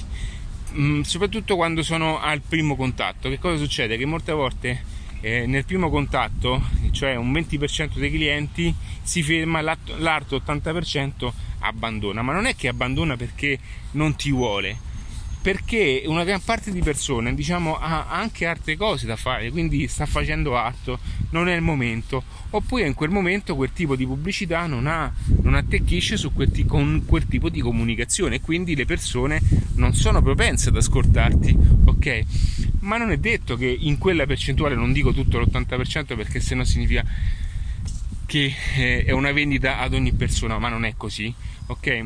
mm, 0.77 1.01
soprattutto 1.01 1.55
quando 1.55 1.83
sono 1.83 2.19
al 2.19 2.41
primo 2.41 2.75
contatto. 2.75 3.29
Che 3.29 3.39
cosa 3.39 3.57
succede? 3.57 3.97
Che 3.97 4.05
molte 4.05 4.31
volte 4.31 4.83
eh, 5.21 5.45
nel 5.45 5.65
primo 5.65 5.89
contatto, 5.89 6.61
cioè 6.91 7.15
un 7.15 7.31
20% 7.31 7.97
dei 7.97 8.11
clienti 8.11 8.73
si 9.01 9.23
ferma, 9.23 9.61
l'altro 9.61 10.37
80% 10.37 11.31
abbandona, 11.59 12.21
ma 12.21 12.33
non 12.33 12.45
è 12.45 12.55
che 12.55 12.67
abbandona 12.67 13.17
perché 13.17 13.57
non 13.91 14.15
ti 14.15 14.31
vuole, 14.31 14.77
perché 15.47 16.03
una 16.07 16.25
gran 16.25 16.41
parte 16.43 16.73
di 16.73 16.81
persone 16.81 17.33
diciamo 17.33 17.77
ha 17.77 18.09
anche 18.09 18.45
altre 18.45 18.75
cose 18.75 19.05
da 19.05 19.15
fare 19.15 19.49
quindi 19.49 19.87
sta 19.87 20.05
facendo 20.05 20.57
altro 20.57 20.99
non 21.29 21.47
è 21.47 21.55
il 21.55 21.61
momento. 21.61 22.21
Oppure 22.49 22.85
in 22.85 22.93
quel 22.93 23.11
momento 23.11 23.55
quel 23.55 23.71
tipo 23.71 23.95
di 23.95 24.05
pubblicità 24.05 24.65
non, 24.65 24.87
ha, 24.87 25.09
non 25.43 25.53
attecchisce 25.53 26.17
quel, 26.33 26.51
con 26.65 27.03
quel 27.05 27.27
tipo 27.27 27.47
di 27.47 27.61
comunicazione 27.61 28.41
quindi 28.41 28.75
le 28.75 28.83
persone 28.83 29.39
non 29.75 29.93
sono 29.93 30.21
propense 30.21 30.67
ad 30.67 30.75
ascoltarti 30.75 31.57
ok? 31.85 32.23
Ma 32.81 32.97
non 32.97 33.11
è 33.11 33.17
detto 33.17 33.55
che 33.55 33.67
in 33.67 33.97
quella 33.97 34.25
percentuale 34.25 34.75
non 34.75 34.91
dico 34.91 35.13
tutto 35.13 35.39
l'80% 35.39 36.17
perché 36.17 36.41
sennò 36.41 36.65
significa 36.65 37.05
che 38.25 38.53
eh, 38.75 39.05
è 39.05 39.11
una 39.11 39.31
vendita 39.31 39.79
ad 39.79 39.93
ogni 39.93 40.11
persona 40.11 40.59
ma 40.59 40.67
non 40.67 40.83
è 40.83 40.95
così 40.97 41.33
ok 41.67 42.05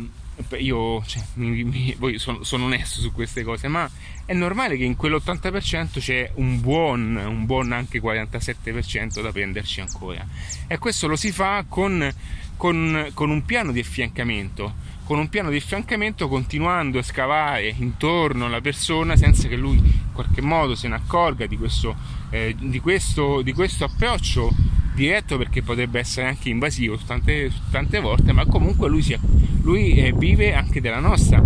io 0.57 1.03
cioè, 1.05 1.21
mi, 1.35 1.63
mi, 1.63 2.17
sono, 2.17 2.43
sono, 2.43 2.65
onesto 2.65 2.99
su 2.99 3.11
queste 3.11 3.43
cose, 3.43 3.67
ma 3.67 3.89
è 4.25 4.33
normale 4.33 4.77
che 4.77 4.83
in 4.83 4.95
quell'80% 4.95 5.99
c'è 5.99 6.31
un 6.35 6.59
buon, 6.61 7.15
un 7.15 7.45
buon 7.45 7.71
anche 7.71 8.01
47% 8.01 9.21
da 9.21 9.31
prenderci 9.31 9.81
ancora. 9.81 10.25
E 10.67 10.77
questo 10.77 11.07
lo 11.07 11.15
si 11.15 11.31
fa 11.31 11.65
con, 11.67 12.11
con, 12.57 13.09
con 13.13 13.29
un 13.29 13.43
piano 13.43 13.71
di 13.71 13.79
affiancamento, 13.79 14.73
con 15.03 15.19
un 15.19 15.29
piano 15.29 15.49
di 15.49 15.57
affiancamento 15.57 16.27
continuando 16.27 16.99
a 16.99 17.03
scavare 17.03 17.73
intorno 17.77 18.45
alla 18.45 18.61
persona 18.61 19.15
senza 19.15 19.47
che 19.47 19.55
lui 19.55 19.77
in 19.77 20.13
qualche 20.13 20.41
modo 20.41 20.75
se 20.75 20.87
ne 20.87 20.95
accorga 20.95 21.45
di 21.45 21.57
questo, 21.57 21.95
eh, 22.29 22.55
di 22.57 22.79
questo, 22.79 23.41
di 23.41 23.53
questo 23.53 23.85
approccio 23.85 24.79
diretto 24.93 25.37
perché 25.37 25.61
potrebbe 25.61 25.99
essere 25.99 26.27
anche 26.27 26.49
invasivo 26.49 26.97
tante, 26.97 27.51
tante 27.69 27.99
volte, 27.99 28.31
ma 28.31 28.45
comunque 28.45 28.89
lui, 28.89 29.01
si, 29.01 29.17
lui 29.61 29.93
eh, 29.95 30.13
vive 30.13 30.53
anche 30.53 30.81
della 30.81 30.99
nostra 30.99 31.43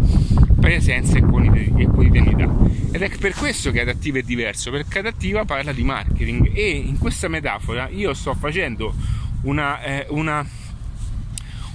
presenza 0.59 1.17
e 1.17 1.21
quotidianità. 1.21 2.53
Ed 2.91 3.01
è 3.01 3.09
per 3.17 3.33
questo 3.33 3.71
che 3.71 3.81
adattiva 3.81 4.19
è 4.19 4.23
diverso, 4.23 4.71
perché 4.71 4.99
adattiva 4.99 5.45
parla 5.45 5.73
di 5.73 5.83
marketing. 5.83 6.51
E 6.53 6.69
in 6.69 6.97
questa 6.97 7.27
metafora 7.27 7.89
io 7.89 8.13
sto 8.13 8.33
facendo 8.33 8.93
una, 9.41 9.83
eh, 9.83 10.05
una, 10.09 10.45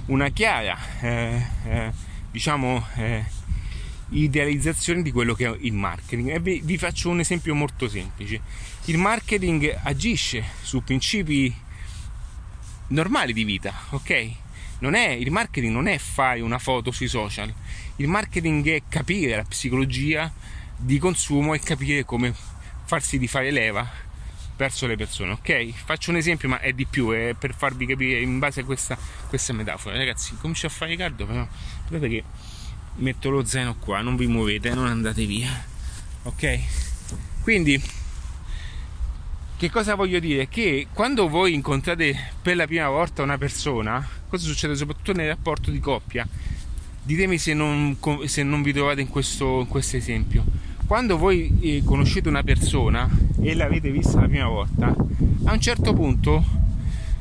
una 0.07 0.29
chiara, 0.29 0.77
eh, 0.99 1.45
eh 1.65 1.91
diciamo, 2.31 2.85
eh, 2.95 3.23
idealizzazione 4.09 5.01
di 5.01 5.11
quello 5.11 5.33
che 5.33 5.47
è 5.47 5.55
il 5.61 5.73
marketing. 5.73 6.29
E 6.29 6.39
vi, 6.39 6.61
vi 6.63 6.77
faccio 6.77 7.09
un 7.09 7.19
esempio 7.19 7.53
molto 7.53 7.87
semplice 7.87 8.41
il 8.85 8.97
marketing 8.97 9.79
agisce 9.83 10.43
su 10.63 10.83
principi 10.83 11.55
normali 12.87 13.31
di 13.31 13.43
vita 13.43 13.73
ok? 13.89 14.31
È, 14.79 14.97
il 14.97 15.29
marketing 15.29 15.71
non 15.71 15.87
è 15.87 15.99
fare 15.99 16.41
una 16.41 16.57
foto 16.57 16.89
sui 16.89 17.07
social. 17.07 17.53
Il 17.97 18.07
marketing 18.07 18.67
è 18.69 18.81
capire 18.89 19.35
la 19.35 19.43
psicologia 19.43 20.33
di 20.75 20.97
consumo 20.97 21.53
e 21.53 21.59
capire 21.59 22.03
come 22.03 22.33
farsi 22.85 23.19
di 23.19 23.27
fare 23.27 23.51
leva 23.51 23.87
verso 24.57 24.87
le 24.87 24.95
persone 24.95 25.33
ok? 25.33 25.71
Faccio 25.85 26.09
un 26.09 26.17
esempio 26.17 26.49
ma 26.49 26.59
è 26.59 26.73
di 26.73 26.87
più 26.87 27.11
è 27.11 27.35
per 27.37 27.53
farvi 27.53 27.85
capire 27.85 28.19
in 28.21 28.39
base 28.39 28.61
a 28.61 28.63
questa, 28.63 28.97
questa 29.27 29.53
metafora. 29.53 29.95
Ragazzi 29.95 30.35
comincia 30.37 30.65
a 30.65 30.71
fare 30.71 30.95
caldo 30.95 31.27
però 31.27 31.47
guardate 31.87 32.11
che 32.11 32.23
metto 32.95 33.29
lo 33.29 33.45
zaino 33.45 33.75
qua 33.75 34.01
non 34.01 34.15
vi 34.15 34.25
muovete 34.25 34.73
non 34.73 34.87
andate 34.87 35.25
via 35.25 35.63
ok? 36.23 36.59
Quindi 37.43 37.81
che 39.61 39.69
cosa 39.69 39.93
voglio 39.93 40.17
dire 40.17 40.47
che 40.47 40.87
quando 40.91 41.29
voi 41.29 41.53
incontrate 41.53 42.15
per 42.41 42.55
la 42.55 42.65
prima 42.65 42.89
volta 42.89 43.21
una 43.21 43.37
persona 43.37 44.03
cosa 44.27 44.43
succede 44.43 44.73
soprattutto 44.73 45.13
nel 45.13 45.27
rapporto 45.27 45.69
di 45.69 45.79
coppia 45.79 46.27
ditemi 47.03 47.37
se 47.37 47.53
non, 47.53 47.95
se 48.25 48.41
non 48.41 48.63
vi 48.63 48.73
trovate 48.73 49.01
in 49.01 49.07
questo, 49.07 49.59
in 49.59 49.67
questo 49.67 49.97
esempio 49.97 50.43
quando 50.87 51.15
voi 51.15 51.59
eh, 51.61 51.83
conoscete 51.85 52.27
una 52.27 52.41
persona 52.41 53.07
e 53.39 53.53
l'avete 53.53 53.91
vista 53.91 54.21
la 54.21 54.27
prima 54.27 54.47
volta 54.47 54.95
a 55.43 55.53
un 55.53 55.61
certo 55.61 55.93
punto 55.93 56.43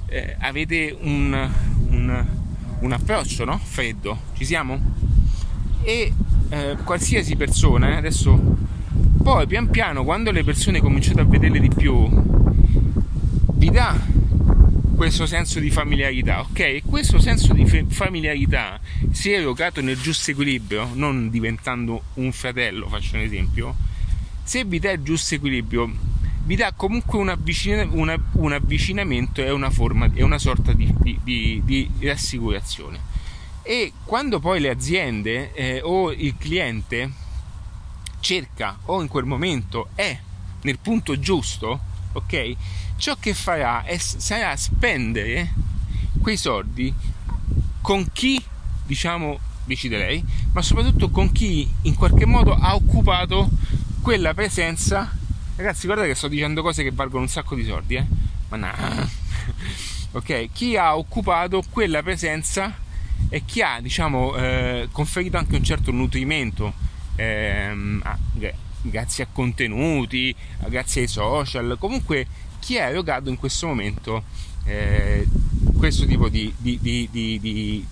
eh, 0.06 0.34
avete 0.38 0.96
un, 0.98 1.50
un, 1.88 2.26
un 2.78 2.92
approccio 2.92 3.44
no? 3.44 3.58
freddo 3.58 4.18
ci 4.34 4.46
siamo? 4.46 4.80
e 5.82 6.10
eh, 6.48 6.76
qualsiasi 6.84 7.36
persona, 7.36 7.90
eh, 7.90 7.96
adesso 7.96 8.56
poi 9.22 9.46
pian 9.46 9.70
piano 9.70 10.04
quando 10.04 10.30
le 10.30 10.44
persone 10.44 10.80
cominciate 10.80 11.20
a 11.20 11.24
vederle 11.24 11.60
di 11.60 11.68
più, 11.68 12.08
vi 13.54 13.70
dà 13.70 13.98
questo 14.96 15.26
senso 15.26 15.60
di 15.60 15.70
familiarità, 15.70 16.40
ok? 16.40 16.58
E 16.58 16.82
questo 16.84 17.18
senso 17.18 17.52
di 17.54 17.64
familiarità, 17.88 18.78
se 19.10 19.32
erogato 19.32 19.80
nel 19.80 19.98
giusto 19.98 20.30
equilibrio, 20.30 20.90
non 20.94 21.30
diventando 21.30 22.02
un 22.14 22.32
fratello, 22.32 22.88
faccio 22.88 23.16
un 23.16 23.22
esempio, 23.22 23.74
se 24.42 24.64
vi 24.64 24.78
dà 24.78 24.90
il 24.90 25.02
giusto 25.02 25.34
equilibrio, 25.34 25.90
vi 26.44 26.56
dà 26.56 26.72
comunque 26.72 27.18
un, 27.18 27.28
avvicina, 27.28 27.86
una, 27.90 28.20
un 28.32 28.52
avvicinamento 28.52 29.42
e 29.42 29.50
una 29.50 29.70
forma, 29.70 30.10
e 30.12 30.22
una 30.22 30.38
sorta 30.38 30.72
di, 30.72 30.92
di, 30.98 31.18
di, 31.22 31.62
di 31.64 31.90
rassicurazione 32.06 33.08
e 33.62 33.92
quando 34.04 34.40
poi 34.40 34.60
le 34.60 34.70
aziende 34.70 35.52
eh, 35.52 35.80
o 35.82 36.12
il 36.12 36.34
cliente 36.38 37.10
cerca 38.20 38.78
o 38.84 39.00
in 39.00 39.08
quel 39.08 39.24
momento 39.24 39.88
è 39.94 40.16
nel 40.62 40.78
punto 40.78 41.18
giusto, 41.18 41.80
ok? 42.12 42.56
Ciò 42.96 43.16
che 43.18 43.34
farà 43.34 43.82
è, 43.84 43.96
sarà 43.98 44.54
spendere 44.56 45.52
quei 46.20 46.36
soldi 46.36 46.92
con 47.80 48.06
chi, 48.12 48.42
diciamo, 48.84 49.38
decide 49.64 49.98
lei, 49.98 50.24
ma 50.52 50.62
soprattutto 50.62 51.10
con 51.10 51.32
chi 51.32 51.68
in 51.82 51.94
qualche 51.94 52.26
modo 52.26 52.54
ha 52.54 52.74
occupato 52.74 53.48
quella 54.02 54.34
presenza. 54.34 55.10
Ragazzi, 55.56 55.86
guardate 55.86 56.08
che 56.08 56.14
sto 56.14 56.28
dicendo 56.28 56.62
cose 56.62 56.82
che 56.82 56.90
valgono 56.92 57.22
un 57.22 57.28
sacco 57.28 57.54
di 57.54 57.64
soldi, 57.64 57.94
eh? 57.96 58.06
Ma 58.48 58.56
no. 58.56 59.08
ok? 60.12 60.50
Chi 60.52 60.76
ha 60.76 60.96
occupato 60.96 61.62
quella 61.70 62.02
presenza 62.02 62.76
e 63.28 63.44
chi 63.44 63.62
ha, 63.62 63.80
diciamo, 63.80 64.34
eh, 64.36 64.88
conferito 64.90 65.36
anche 65.36 65.56
un 65.56 65.64
certo 65.64 65.90
nutrimento 65.90 66.88
ehm, 67.20 68.00
a, 68.04 68.18
grazie 68.82 69.24
a 69.24 69.26
contenuti, 69.30 70.34
grazie 70.68 71.02
ai 71.02 71.08
social, 71.08 71.76
comunque 71.78 72.26
chi 72.58 72.78
ha 72.78 72.88
erogato 72.88 73.28
in 73.28 73.36
questo 73.36 73.66
momento 73.66 74.24
eh, 74.64 75.26
questo 75.76 76.06
tipo 76.06 76.28
di, 76.28 76.52
di, 76.56 76.78
di, 76.80 77.86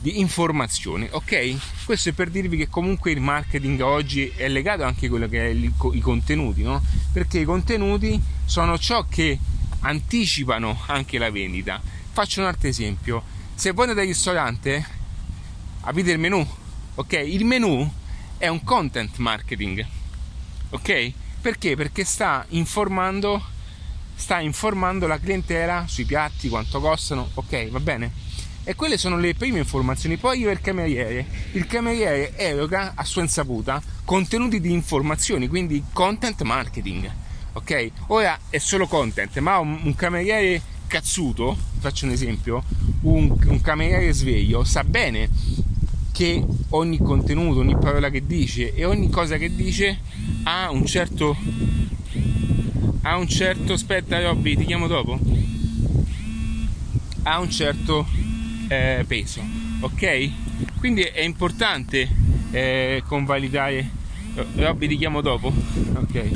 di 0.00 0.20
informazione, 0.20 1.08
ok? 1.10 1.84
Questo 1.84 2.08
è 2.08 2.12
per 2.12 2.30
dirvi 2.30 2.56
che 2.56 2.68
comunque 2.68 3.12
il 3.12 3.20
marketing 3.20 3.80
oggi 3.80 4.32
è 4.34 4.48
legato 4.48 4.82
anche 4.82 5.06
a 5.06 5.08
quello 5.08 5.28
che 5.28 5.46
è 5.46 5.48
il, 5.48 5.72
i 5.92 6.00
contenuti, 6.00 6.62
no? 6.62 6.82
Perché 7.12 7.40
i 7.40 7.44
contenuti 7.44 8.20
sono 8.44 8.78
ciò 8.78 9.06
che 9.08 9.38
anticipano 9.80 10.80
anche 10.86 11.18
la 11.18 11.30
vendita. 11.30 11.80
Faccio 12.12 12.40
un 12.40 12.46
altro 12.46 12.68
esempio. 12.68 13.22
Se 13.54 13.72
voi 13.72 13.86
andate 13.86 14.02
al 14.02 14.06
ristorante, 14.06 14.86
aprite 15.82 16.12
il 16.12 16.18
menu, 16.18 16.46
ok? 16.94 17.12
Il 17.12 17.44
menu 17.44 17.88
è 18.38 18.48
un 18.48 18.62
content 18.62 19.16
marketing, 19.18 19.84
ok? 20.70 21.12
Perché? 21.40 21.76
Perché 21.76 22.04
sta 22.04 22.44
informando, 22.50 23.44
sta 24.14 24.40
informando 24.40 25.06
la 25.06 25.18
clientela 25.18 25.84
sui 25.86 26.04
piatti, 26.04 26.48
quanto 26.48 26.80
costano, 26.80 27.30
ok? 27.34 27.68
Va 27.70 27.80
bene? 27.80 28.26
e 28.68 28.74
quelle 28.74 28.98
sono 28.98 29.16
le 29.16 29.34
prime 29.34 29.60
informazioni. 29.60 30.18
Poi 30.18 30.36
arriva 30.36 30.50
il 30.50 30.60
cameriere. 30.60 31.26
Il 31.52 31.66
cameriere 31.66 32.36
eroga 32.36 32.92
a 32.94 33.02
sua 33.02 33.22
insaputa 33.22 33.82
contenuti 34.04 34.60
di 34.60 34.70
informazioni, 34.72 35.48
quindi 35.48 35.82
content 35.90 36.42
marketing. 36.42 37.10
Ok? 37.54 37.90
Ora 38.08 38.38
è 38.50 38.58
solo 38.58 38.86
content, 38.86 39.38
ma 39.38 39.56
un, 39.56 39.80
un 39.84 39.94
cameriere 39.94 40.60
cazzuto, 40.86 41.56
faccio 41.78 42.04
un 42.04 42.12
esempio, 42.12 42.62
un, 43.02 43.34
un 43.46 43.60
cameriere 43.62 44.12
sveglio 44.12 44.64
sa 44.64 44.84
bene 44.84 45.30
che 46.18 46.44
ogni 46.70 46.98
contenuto, 46.98 47.60
ogni 47.60 47.78
parola 47.78 48.10
che 48.10 48.26
dice 48.26 48.74
e 48.74 48.84
ogni 48.84 49.08
cosa 49.08 49.36
che 49.36 49.54
dice 49.54 50.00
ha 50.42 50.68
un 50.68 50.84
certo 50.84 51.36
ha 53.02 53.16
un 53.16 53.28
certo 53.28 53.74
aspetta 53.74 54.20
Robby 54.20 54.56
ti 54.56 54.64
chiamo 54.64 54.88
dopo? 54.88 55.16
Ha 57.22 57.38
un 57.38 57.48
certo 57.52 58.04
eh, 58.66 59.04
peso 59.06 59.40
ok? 59.78 60.30
Quindi 60.80 61.02
è 61.02 61.20
importante 61.20 62.08
eh, 62.50 63.00
convalidare 63.06 63.88
Robby 64.56 64.88
ti 64.88 64.96
chiamo 64.96 65.20
dopo? 65.20 65.52
Ok. 65.94 66.30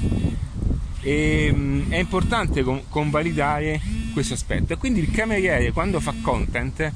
E, 1.00 1.46
ehm, 1.46 1.88
è 1.88 1.98
importante 1.98 2.62
con, 2.62 2.82
convalidare 2.88 3.80
questo 4.12 4.34
aspetto. 4.34 4.76
Quindi 4.76 5.00
il 5.00 5.10
cameriere 5.10 5.72
quando 5.72 5.98
fa 5.98 6.14
content 6.22 6.92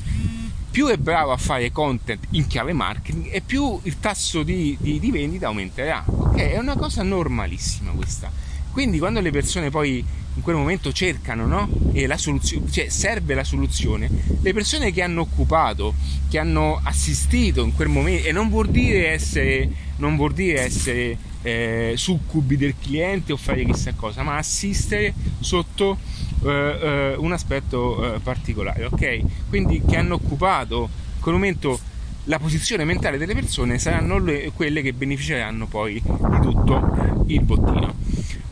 più 0.76 0.88
è 0.88 0.98
bravo 0.98 1.32
a 1.32 1.38
fare 1.38 1.72
content 1.72 2.26
in 2.32 2.46
chiave 2.46 2.74
marketing 2.74 3.28
e 3.30 3.40
più 3.40 3.80
il 3.84 3.98
tasso 3.98 4.42
di, 4.42 4.76
di, 4.78 5.00
di 5.00 5.10
vendita 5.10 5.46
aumenterà 5.46 6.04
ok 6.06 6.36
è 6.36 6.58
una 6.58 6.76
cosa 6.76 7.02
normalissima 7.02 7.92
questa 7.92 8.30
quindi 8.72 8.98
quando 8.98 9.20
le 9.20 9.30
persone 9.30 9.70
poi 9.70 10.04
in 10.34 10.42
quel 10.42 10.54
momento 10.54 10.92
cercano 10.92 11.46
no? 11.46 11.66
e 11.92 12.06
la 12.06 12.18
soluzione, 12.18 12.70
cioè 12.70 12.90
serve 12.90 13.32
la 13.32 13.42
soluzione, 13.42 14.10
le 14.42 14.52
persone 14.52 14.92
che 14.92 15.00
hanno 15.00 15.22
occupato, 15.22 15.94
che 16.28 16.38
hanno 16.38 16.78
assistito 16.82 17.64
in 17.64 17.74
quel 17.74 17.88
momento, 17.88 18.28
e 18.28 18.32
non 18.32 18.50
vuol 18.50 18.68
dire 18.68 19.08
essere, 19.08 19.66
non 19.96 20.14
vuol 20.14 20.34
dire 20.34 20.60
essere 20.60 21.16
eh, 21.46 21.92
succubi 21.96 22.56
del 22.56 22.74
cliente 22.76 23.32
o 23.32 23.36
fare 23.36 23.64
chissà 23.64 23.92
cosa, 23.94 24.24
ma 24.24 24.36
assistere 24.36 25.14
sotto 25.38 25.96
eh, 26.44 26.48
eh, 26.50 27.14
un 27.16 27.30
aspetto 27.30 28.14
eh, 28.14 28.18
particolare, 28.18 28.86
ok? 28.86 29.20
Quindi 29.48 29.80
che 29.86 29.96
hanno 29.96 30.14
occupato 30.14 30.88
in 31.14 31.20
quel 31.20 31.34
momento 31.34 31.78
la 32.24 32.40
posizione 32.40 32.84
mentale 32.84 33.16
delle 33.16 33.34
persone 33.34 33.78
saranno 33.78 34.18
le, 34.18 34.50
quelle 34.52 34.82
che 34.82 34.92
beneficeranno 34.92 35.66
poi 35.68 36.02
di 36.02 36.40
tutto 36.42 37.24
il 37.26 37.40
bottino. 37.42 37.94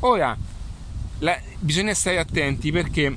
Ora, 0.00 0.36
la, 1.18 1.36
bisogna 1.58 1.94
stare 1.94 2.18
attenti 2.18 2.70
perché 2.70 3.12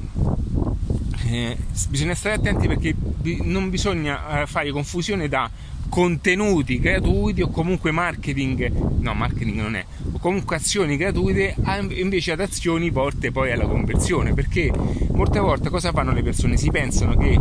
eh, 1.28 1.58
bisogna 1.90 2.16
stare 2.16 2.34
attenti 2.34 2.68
perché 2.68 2.96
non 3.44 3.70
bisogna 3.70 4.42
eh, 4.42 4.48
fare 4.48 4.72
confusione 4.72 5.28
da 5.28 5.48
contenuti 5.90 6.80
gratuiti 6.80 7.42
o 7.42 7.50
comunque 7.50 7.92
marketing 7.92 8.72
no 9.00 9.14
marketing 9.14 9.60
non 9.60 9.76
è 9.76 9.86
o 10.12 10.20
comunque 10.20 10.56
azioni 10.56 10.98
gratuite 10.98 11.56
invece 11.90 12.32
ad 12.32 12.42
azioni 12.42 12.90
volte 12.90 13.32
poi 13.32 13.52
alla 13.52 13.66
conversione 13.66 14.34
perché 14.34 14.72
molte 15.12 15.40
volte 15.40 15.70
cosa 15.70 15.92
fanno 15.92 16.12
le 16.12 16.24
persone 16.24 16.58
si 16.58 16.70
pensano 16.70 17.16
che 17.16 17.40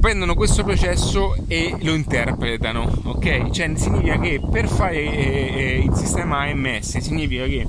prendono 0.00 0.34
questo 0.34 0.62
processo 0.64 1.34
e 1.48 1.74
lo 1.80 1.94
interpretano 1.94 2.90
ok 3.04 3.50
cioè 3.50 3.72
significa 3.76 4.18
che 4.18 4.40
per 4.50 4.68
fare 4.68 4.96
eh, 4.96 5.52
eh 5.54 5.82
il 5.84 5.94
sistema 5.94 6.40
AMS 6.42 6.98
significa 6.98 7.44
che 7.44 7.66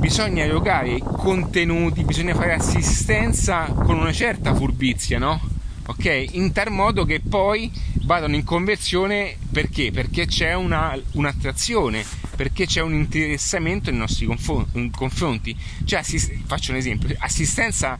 bisogna 0.00 0.44
erogare 0.44 0.98
contenuti, 0.98 2.04
bisogna 2.04 2.34
fare 2.34 2.54
assistenza 2.54 3.66
con 3.66 3.98
una 3.98 4.12
certa 4.12 4.54
furbizia, 4.54 5.18
no? 5.18 5.38
Ok? 5.86 6.28
In 6.32 6.52
tal 6.52 6.70
modo 6.70 7.04
che 7.04 7.20
poi 7.20 7.70
vadano 8.10 8.34
in 8.34 8.42
conversione 8.42 9.36
perché? 9.52 9.92
Perché 9.92 10.26
c'è 10.26 10.52
una, 10.54 10.98
un'attrazione, 11.12 12.04
perché 12.34 12.66
c'è 12.66 12.80
un 12.80 12.92
interessamento 12.92 13.88
nei 13.90 14.00
nostri 14.00 14.26
confronti. 14.26 15.56
Cioè, 15.84 16.00
assist- 16.00 16.32
faccio 16.44 16.72
un 16.72 16.78
esempio: 16.78 17.14
assistenza 17.18 17.96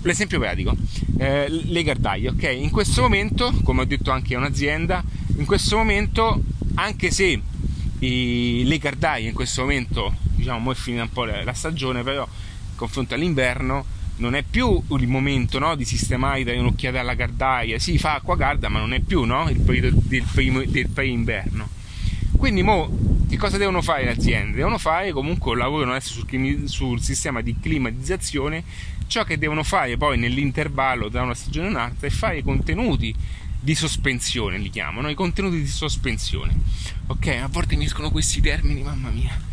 l'esempio 0.00 0.38
pratico, 0.38 0.74
eh, 1.18 1.46
le 1.46 1.82
gardaie, 1.82 2.30
ok? 2.30 2.56
In 2.58 2.70
questo 2.70 3.02
momento, 3.02 3.52
come 3.64 3.82
ho 3.82 3.84
detto 3.84 4.10
anche 4.10 4.34
a 4.34 4.38
un'azienda, 4.38 5.04
in 5.36 5.44
questo 5.44 5.76
momento, 5.76 6.42
anche 6.76 7.10
se 7.10 7.38
i, 7.98 8.62
le 8.64 8.78
gardaie 8.78 9.28
in 9.28 9.34
questo 9.34 9.60
momento 9.60 10.14
diciamo, 10.36 10.72
è 10.72 10.74
finita 10.74 11.02
un 11.02 11.12
po' 11.12 11.24
la, 11.24 11.52
stagione, 11.52 12.02
però 12.02 12.26
confronto 12.76 13.12
all'inverno 13.12 13.84
non 14.18 14.34
è 14.34 14.42
più 14.42 14.82
il 14.90 15.08
momento 15.08 15.58
no, 15.58 15.74
di 15.74 15.84
sistemare, 15.84 16.44
dare 16.44 16.58
un'occhiata 16.58 17.00
alla 17.00 17.16
cardaia, 17.16 17.78
si 17.78 17.98
fa 17.98 18.14
acqua 18.14 18.36
calda, 18.36 18.68
ma 18.68 18.78
non 18.78 18.92
è 18.92 19.00
più 19.00 19.24
no, 19.24 19.48
il 19.48 19.60
periodo 19.60 20.00
del, 20.02 20.24
primo, 20.32 20.62
del 20.64 20.88
pre-inverno. 20.88 21.68
Quindi 22.36 22.62
mo, 22.62 22.88
che 23.28 23.36
cosa 23.36 23.56
devono 23.56 23.82
fare 23.82 24.04
le 24.04 24.10
aziende? 24.10 24.56
Devono 24.56 24.78
fare 24.78 25.12
comunque 25.12 25.56
lavorano 25.56 25.92
adesso 25.92 26.12
sul, 26.12 26.68
sul 26.68 27.00
sistema 27.00 27.40
di 27.40 27.56
climatizzazione, 27.60 28.62
ciò 29.06 29.24
che 29.24 29.38
devono 29.38 29.62
fare 29.62 29.96
poi 29.96 30.18
nell'intervallo 30.18 31.08
tra 31.08 31.22
una 31.22 31.34
stagione 31.34 31.68
e 31.68 31.70
un'altra 31.70 32.06
è 32.06 32.10
fare 32.10 32.42
contenuti 32.42 33.14
di 33.60 33.74
sospensione, 33.74 34.58
li 34.58 34.70
chiamano, 34.70 35.08
i 35.08 35.14
contenuti 35.14 35.60
di 35.60 35.66
sospensione. 35.66 36.54
Ok, 37.08 37.26
a 37.26 37.48
volte 37.48 37.76
mi 37.76 37.84
escono 37.84 38.10
questi 38.10 38.40
termini, 38.40 38.82
mamma 38.82 39.10
mia 39.10 39.47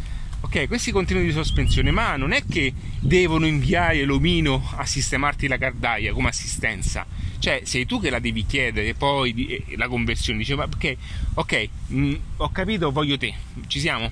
ok 0.46 0.68
questi 0.68 0.92
contenuti 0.92 1.26
di 1.26 1.32
sospensione 1.32 1.90
ma 1.90 2.16
non 2.18 2.32
è 2.32 2.44
che 2.48 2.72
devono 3.00 3.48
inviare 3.48 4.04
l'omino 4.04 4.64
a 4.76 4.86
sistemarti 4.86 5.48
la 5.48 5.58
cardaia 5.58 6.14
come 6.14 6.30
assistenza? 6.30 7.06
Cioè 7.40 7.62
sei 7.64 7.88
tu 7.88 8.00
che 8.00 8.12
la 8.12 8.20
devi 8.20 8.46
chiedere 8.46 8.94
poi 8.94 9.48
eh, 9.48 9.76
la 9.76 9.88
conversione 9.88 10.38
dice 10.38 10.56
ma 10.56 10.68
perché? 10.68 10.98
Ok 11.34 11.70
mh, 11.88 12.00
mm, 12.00 12.16
ho 12.38 12.52
capito 12.52 12.92
voglio 12.92 13.18
te 13.18 13.34
ci 13.68 13.80
siamo. 13.80 14.12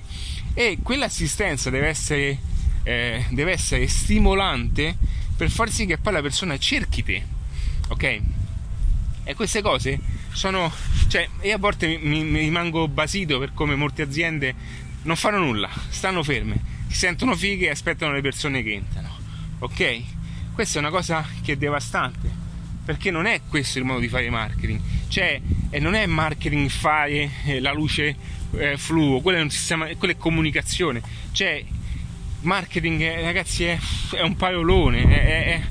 E 0.54 0.78
quell'assistenza 0.82 1.70
deve 1.70 1.86
essere 1.86 2.38
eh, 2.82 3.24
deve 3.30 3.52
essere 3.52 3.86
stimolante 3.86 4.96
per 5.36 5.50
far 5.50 5.70
sì 5.70 5.86
che 5.86 5.98
poi 5.98 6.12
la 6.12 6.20
persona 6.20 6.58
cerchi 6.58 7.04
te 7.04 7.22
ok? 7.88 8.20
E 9.22 9.34
queste 9.34 9.62
cose 9.62 10.00
sono 10.32 10.70
cioè 11.06 11.28
io 11.42 11.54
a 11.54 11.58
volte 11.58 11.98
mi, 12.02 12.24
mi 12.24 12.40
rimango 12.40 12.88
basito 12.88 13.38
per 13.38 13.54
come 13.54 13.76
molte 13.76 14.02
aziende 14.02 14.82
non 15.04 15.16
fanno 15.16 15.38
nulla, 15.38 15.70
stanno 15.88 16.22
ferme, 16.22 16.60
si 16.88 16.98
sentono 16.98 17.34
fighe 17.34 17.66
e 17.66 17.70
aspettano 17.70 18.12
le 18.12 18.20
persone 18.20 18.62
che 18.62 18.72
entrano. 18.72 19.16
Ok? 19.60 20.02
Questa 20.52 20.78
è 20.78 20.80
una 20.80 20.90
cosa 20.90 21.26
che 21.42 21.52
è 21.52 21.56
devastante, 21.56 22.30
perché 22.84 23.10
non 23.10 23.26
è 23.26 23.40
questo 23.48 23.78
il 23.78 23.84
modo 23.84 24.00
di 24.00 24.08
fare 24.08 24.28
marketing. 24.30 24.80
Cioè, 25.08 25.40
e 25.70 25.78
non 25.78 25.94
è 25.94 26.06
marketing 26.06 26.68
fare 26.68 27.30
eh, 27.44 27.60
la 27.60 27.72
luce 27.72 28.16
eh, 28.52 28.76
fluo, 28.76 29.20
quello 29.20 29.38
è 29.38 29.42
un 29.42 29.50
sistema, 29.50 29.86
quello 29.96 30.14
è 30.14 30.16
comunicazione. 30.16 31.02
Cioè, 31.32 31.64
marketing, 32.42 33.00
eh, 33.00 33.20
ragazzi, 33.22 33.64
è, 33.64 33.78
è, 34.12 34.22
un 34.22 34.36
paiolone, 34.36 35.02
è, 35.02 35.44
è, 35.44 35.62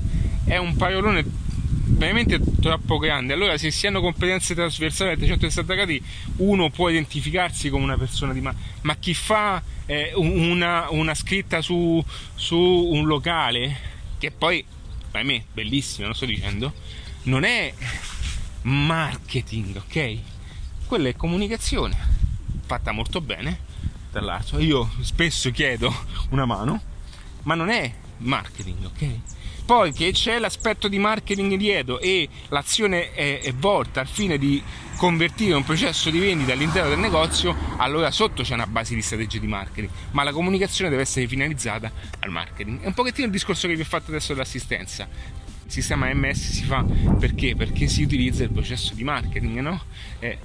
è 0.52 0.56
un 0.58 0.76
paiolone 0.76 1.24
veramente 1.26 2.40
troppo 2.68 2.98
grande. 2.98 3.32
Allora, 3.32 3.58
se 3.58 3.70
si 3.70 3.86
hanno 3.86 4.00
competenze 4.00 4.54
trasversali 4.54 5.10
a 5.10 5.16
360 5.16 5.74
gradi, 5.74 6.02
uno 6.36 6.70
può 6.70 6.88
identificarsi 6.88 7.68
come 7.68 7.84
una 7.84 7.98
persona 7.98 8.32
di 8.32 8.40
ma, 8.40 8.54
ma 8.82 8.96
chi 8.96 9.12
fa 9.14 9.62
eh, 9.86 10.12
una, 10.14 10.88
una, 10.90 11.14
scritta 11.14 11.60
su, 11.60 12.02
su 12.34 12.56
un 12.56 13.06
locale, 13.06 13.76
che 14.18 14.30
poi, 14.30 14.64
per 15.10 15.24
me, 15.24 15.44
bellissima, 15.52 16.06
lo 16.06 16.14
sto 16.14 16.26
dicendo, 16.26 16.72
non 17.24 17.44
è 17.44 17.72
marketing, 18.62 19.76
ok? 19.76 20.18
Quella 20.86 21.08
è 21.08 21.16
comunicazione 21.16 22.12
fatta 22.64 22.92
molto 22.92 23.20
bene, 23.20 23.58
tra 24.10 24.20
l'altro. 24.20 24.58
Io 24.58 24.90
spesso 25.00 25.50
chiedo 25.50 25.94
una 26.30 26.46
mano, 26.46 26.80
ma 27.42 27.54
non 27.54 27.68
è 27.68 27.92
marketing, 28.18 28.84
ok? 28.86 29.08
Poi 29.64 29.92
che 29.92 30.12
c'è 30.12 30.38
l'aspetto 30.38 30.88
di 30.88 30.98
marketing 30.98 31.54
dietro 31.54 31.98
e 31.98 32.28
l'azione 32.48 33.14
è, 33.14 33.40
è, 33.40 33.54
volta 33.54 34.00
al 34.00 34.06
fine 34.06 34.36
di 34.36 34.62
convertire 34.98 35.54
un 35.54 35.64
processo 35.64 36.10
di 36.10 36.18
vendita 36.18 36.52
all'interno 36.52 36.90
del 36.90 36.98
negozio, 36.98 37.56
allora 37.78 38.10
sotto 38.10 38.42
c'è 38.42 38.52
una 38.52 38.66
base 38.66 38.94
di 38.94 39.00
strategia 39.00 39.38
di 39.38 39.46
marketing, 39.46 39.90
ma 40.10 40.22
la 40.22 40.32
comunicazione 40.32 40.90
deve 40.90 41.02
essere 41.02 41.26
finalizzata 41.26 41.90
al 42.18 42.28
marketing. 42.28 42.82
È 42.82 42.86
un 42.86 42.92
pochettino 42.92 43.26
il 43.26 43.32
discorso 43.32 43.66
che 43.66 43.74
vi 43.74 43.80
ho 43.80 43.86
fatto 43.86 44.10
adesso 44.10 44.34
dell'assistenza. 44.34 45.08
Il 45.64 45.72
sistema 45.72 46.12
MS 46.12 46.50
si 46.50 46.64
fa 46.64 46.84
perché? 47.18 47.56
Perché 47.56 47.88
si 47.88 48.02
utilizza 48.02 48.42
il 48.42 48.50
processo 48.50 48.92
di 48.92 49.02
marketing, 49.02 49.60
no? 49.60 49.82
Eh, 50.18 50.36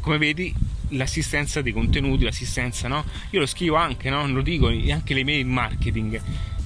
come 0.00 0.16
vedi 0.16 0.54
l'assistenza 0.90 1.60
dei 1.60 1.72
contenuti, 1.72 2.22
l'assistenza, 2.22 2.86
no? 2.86 3.04
Io 3.30 3.40
lo 3.40 3.46
scrivo 3.46 3.74
anche, 3.74 4.10
no? 4.10 4.28
Lo 4.28 4.42
dico, 4.42 4.68
anche 4.68 5.12
le 5.12 5.24
mail 5.24 5.46
marketing 5.46 6.20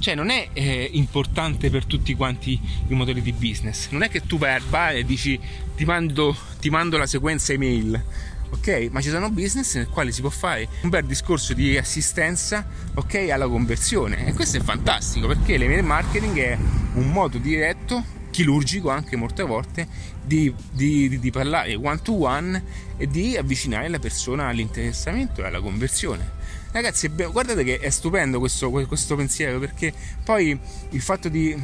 cioè 0.04 0.14
non 0.14 0.28
è 0.28 0.50
eh, 0.52 0.90
importante 0.92 1.70
per 1.70 1.86
tutti 1.86 2.14
quanti 2.14 2.60
i 2.88 2.92
modelli 2.92 3.22
di 3.22 3.32
business. 3.32 3.88
Non 3.88 4.02
è 4.02 4.10
che 4.10 4.26
tu 4.26 4.36
vai 4.36 4.52
al 4.52 4.62
bar 4.68 4.96
e 4.96 5.02
dici 5.02 5.40
ti 5.74 5.86
mando, 5.86 6.36
ti 6.60 6.68
mando 6.68 6.98
la 6.98 7.06
sequenza 7.06 7.54
email. 7.54 8.04
Ok, 8.50 8.88
ma 8.90 9.00
ci 9.00 9.08
sono 9.08 9.30
business 9.30 9.76
nel 9.76 9.88
quale 9.88 10.12
si 10.12 10.20
può 10.20 10.28
fare 10.28 10.68
un 10.82 10.90
bel 10.90 11.06
discorso 11.06 11.54
di 11.54 11.78
assistenza 11.78 12.66
ok, 12.92 13.30
alla 13.30 13.48
conversione 13.48 14.26
e 14.26 14.34
questo 14.34 14.58
è 14.58 14.60
fantastico 14.60 15.26
perché 15.26 15.56
l'email 15.56 15.82
marketing 15.82 16.38
è 16.38 16.58
un 16.96 17.10
modo 17.10 17.38
diretto 17.38 18.04
chirurgico 18.30 18.90
anche 18.90 19.16
molte 19.16 19.42
volte 19.42 19.88
di, 20.22 20.54
di, 20.70 21.18
di, 21.18 21.30
parlare 21.30 21.74
one 21.74 22.00
to 22.02 22.24
one 22.24 22.62
e 22.98 23.08
di 23.08 23.36
avvicinare 23.36 23.88
la 23.88 23.98
persona 23.98 24.48
all'interessamento 24.48 25.42
e 25.42 25.46
alla 25.46 25.60
conversione 25.60 26.42
Ragazzi, 26.74 27.06
guardate 27.06 27.62
che 27.62 27.78
è 27.78 27.88
stupendo 27.88 28.40
questo, 28.40 28.68
questo 28.68 29.14
pensiero 29.14 29.60
perché 29.60 29.92
poi 30.24 30.58
il 30.90 31.00
fatto 31.00 31.28
di 31.28 31.56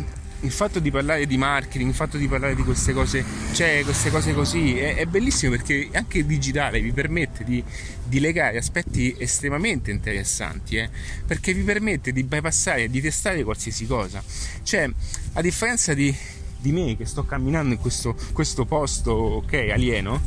il 0.43 0.53
fatto 0.53 0.79
di 0.79 0.91
parlare 0.91 1.27
di 1.27 1.37
marketing, 1.37 1.91
il 1.91 1.95
fatto 1.95 2.17
di 2.17 2.29
parlare 2.29 2.55
di 2.55 2.63
queste 2.63 2.93
cose, 2.93 3.23
cioè 3.53 3.83
queste 3.85 4.11
cose 4.11 4.33
così, 4.33 4.79
è, 4.79 4.95
è 4.95 5.05
bellissimo 5.07 5.51
perché 5.51 5.89
anche 5.93 6.19
il 6.19 6.27
digitale 6.27 6.81
vi 6.81 6.93
permette 6.93 7.45
di, 7.45 7.63
di 8.05 8.21
legare 8.21 8.57
aspetti 8.57 9.15
estremamente 9.19 9.91
interessanti, 9.91 10.77
eh? 10.77 10.89
perché 11.27 11.53
vi 11.53 11.63
permette 11.63 12.13
di 12.13 12.23
bypassare, 12.23 12.89
di 12.89 13.01
testare 13.03 13.43
qualsiasi 13.43 13.87
cosa. 13.87 14.23
Cioè, 14.63 14.89
a 15.35 15.43
differenza 15.43 15.93
di, 15.93 16.15
di 16.61 16.73
me 16.73 16.97
che 16.97 17.07
sto 17.07 17.25
camminando 17.25 17.75
in 17.75 17.81
questo, 17.81 18.15
questo 18.33 18.65
posto, 18.65 19.13
ok, 19.13 19.69
alieno, 19.73 20.21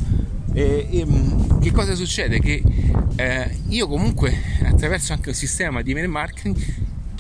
e, 0.53 0.87
e, 0.89 1.05
mm, 1.05 1.59
che 1.59 1.71
cosa 1.71 1.95
succede? 1.95 2.39
Che 2.39 2.63
eh, 3.15 3.57
io 3.69 3.87
comunque 3.87 4.35
attraverso 4.63 5.13
anche 5.13 5.29
un 5.29 5.35
sistema 5.35 5.81
di 5.81 5.91
email 5.91 6.09
marketing 6.09 6.55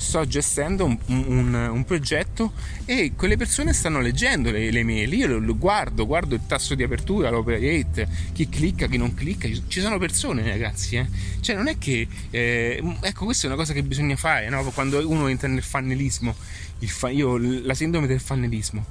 sto 0.03 0.25
gestendo 0.27 0.83
un, 0.85 0.97
un, 1.07 1.53
un, 1.53 1.83
progetto 1.85 2.51
e 2.85 3.13
quelle 3.15 3.37
persone 3.37 3.71
stanno 3.71 4.01
leggendo 4.01 4.51
le, 4.51 4.69
le 4.69 4.83
mail, 4.83 5.13
io 5.13 5.27
lo, 5.27 5.39
lo, 5.39 5.57
guardo, 5.57 6.05
guardo 6.05 6.35
il 6.35 6.41
tasso 6.45 6.75
di 6.75 6.83
apertura, 6.83 7.29
l'open 7.29 7.59
rate, 7.59 8.07
chi 8.33 8.49
clicca, 8.49 8.87
chi 8.87 8.97
non 8.97 9.13
clicca, 9.13 9.47
ci 9.67 9.79
sono 9.79 9.97
persone 9.97 10.47
ragazzi, 10.47 10.97
eh? 10.97 11.07
cioè 11.39 11.55
non 11.55 11.67
è 11.67 11.77
che, 11.77 12.05
eh, 12.29 12.83
ecco 13.01 13.25
questa 13.25 13.45
è 13.45 13.47
una 13.47 13.55
cosa 13.55 13.71
che 13.71 13.81
bisogna 13.81 14.17
fare 14.17 14.49
no? 14.49 14.61
quando 14.71 15.07
uno 15.09 15.27
entra 15.27 15.47
nel 15.47 15.63
fannelismo, 15.63 16.35
fa, 16.79 17.09
io 17.09 17.37
la 17.37 17.73
sindrome 17.73 18.05
del 18.05 18.19
fannelismo, 18.19 18.85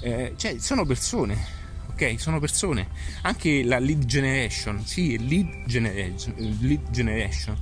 eh, 0.00 0.32
cioè 0.36 0.56
sono 0.58 0.84
persone, 0.84 1.38
ok? 1.92 2.20
Sono 2.20 2.40
persone. 2.40 2.88
Anche 3.22 3.62
la 3.62 3.78
lead 3.78 4.04
generation, 4.04 4.84
sì, 4.84 5.16
lead 5.26 5.64
generation, 5.66 6.34
lead 6.60 6.90
generation. 6.90 7.56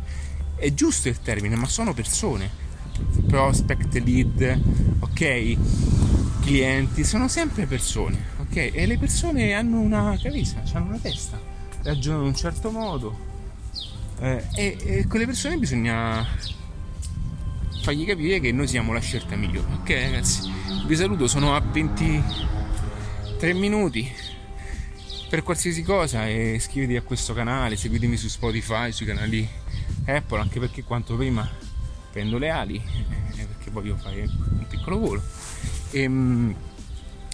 È 0.57 0.73
giusto 0.73 1.09
il 1.09 1.21
termine, 1.21 1.55
ma 1.55 1.67
sono 1.67 1.93
persone. 1.93 2.63
Prospect, 3.26 3.94
lead, 4.04 4.61
ok? 5.00 5.57
Clienti, 6.40 7.04
sono 7.04 7.28
sempre 7.28 7.66
persone, 7.66 8.18
ok? 8.38 8.70
E 8.72 8.87
le 8.87 8.98
persone 8.98 9.52
hanno 9.54 9.80
una 9.80 10.18
cabeza, 10.22 10.62
hanno 10.72 10.87
una 10.88 10.98
testa, 10.98 11.40
ragionano 11.83 12.22
in 12.22 12.28
un 12.28 12.35
certo 12.37 12.70
modo. 12.70 13.33
Eh, 14.20 14.44
e, 14.54 14.76
e 14.80 15.07
quelle 15.07 15.26
persone 15.26 15.57
bisogna 15.57 16.24
fargli 17.83 18.07
capire 18.07 18.40
che 18.40 18.52
noi 18.52 18.68
siamo 18.68 18.92
la 18.92 19.00
scelta 19.00 19.37
migliore. 19.37 19.72
Ok 19.80 19.90
ragazzi, 19.90 20.50
vi 20.87 20.96
saluto, 20.96 21.26
sono 21.26 21.54
a 21.54 21.61
20 21.61 22.22
3 23.38 23.52
minuti 23.52 24.11
per 25.28 25.42
qualsiasi 25.42 25.83
cosa 25.83 26.26
iscrivetevi 26.26 26.96
a 26.96 27.02
questo 27.02 27.35
canale, 27.35 27.76
seguitemi 27.76 28.16
su 28.16 28.28
Spotify, 28.28 28.92
sui 28.92 29.04
canali 29.04 29.46
Apple, 30.07 30.38
anche 30.38 30.61
perché 30.61 30.85
quanto 30.85 31.16
prima 31.16 31.50
prendo 32.14 32.38
le 32.38 32.48
ali, 32.48 32.81
perché 33.35 33.72
voglio 33.72 33.96
fare 33.96 34.20
un 34.20 34.66
piccolo 34.68 34.98
volo. 34.98 35.22
E 35.90 36.09
mm, 36.09 36.53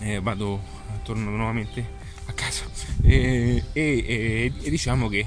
eh, 0.01 0.21
vado, 0.21 0.63
torno 1.03 1.29
nuovamente 1.29 1.85
a 2.25 2.33
casa. 2.33 2.65
E, 3.03 3.63
e, 3.75 4.05
e, 4.07 4.53
e 4.59 4.71
diciamo 4.71 5.09
che 5.09 5.27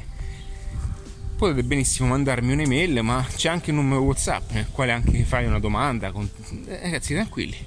potete 1.36 1.64
benissimo 1.64 2.08
mandarmi 2.10 2.52
un'email 2.54 3.02
ma 3.04 3.26
c'è 3.36 3.50
anche 3.50 3.72
un 3.72 3.78
numero 3.78 4.02
whatsapp 4.02 4.52
nel 4.52 4.68
quale 4.72 4.92
anche 4.92 5.24
fare 5.24 5.46
una 5.46 5.60
domanda 5.60 6.12
con... 6.12 6.30
Eh, 6.68 6.80
ragazzi 6.82 7.14
tranquilli 7.14 7.58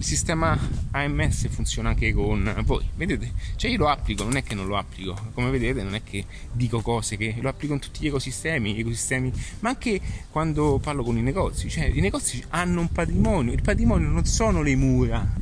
il 0.00 0.06
sistema 0.06 0.58
AMS 0.92 1.48
funziona 1.50 1.90
anche 1.90 2.14
con 2.14 2.62
voi, 2.64 2.86
vedete? 2.96 3.32
Cioè 3.56 3.70
io 3.70 3.76
lo 3.76 3.88
applico, 3.88 4.24
non 4.24 4.36
è 4.36 4.42
che 4.42 4.54
non 4.54 4.66
lo 4.66 4.78
applico, 4.78 5.14
come 5.34 5.50
vedete 5.50 5.82
non 5.82 5.94
è 5.94 6.02
che 6.02 6.24
dico 6.52 6.80
cose 6.80 7.18
che 7.18 7.34
lo 7.38 7.50
applico 7.50 7.74
in 7.74 7.80
tutti 7.80 8.00
gli 8.00 8.06
ecosistemi, 8.06 8.78
ecosistemi, 8.78 9.30
ma 9.58 9.68
anche 9.68 10.00
quando 10.30 10.80
parlo 10.82 11.04
con 11.04 11.18
i 11.18 11.22
negozi, 11.22 11.68
cioè 11.68 11.84
i 11.84 12.00
negozi 12.00 12.42
hanno 12.48 12.80
un 12.80 12.88
patrimonio, 12.88 13.52
il 13.52 13.60
patrimonio 13.60 14.08
non 14.08 14.24
sono 14.24 14.62
le 14.62 14.74
mura, 14.74 15.34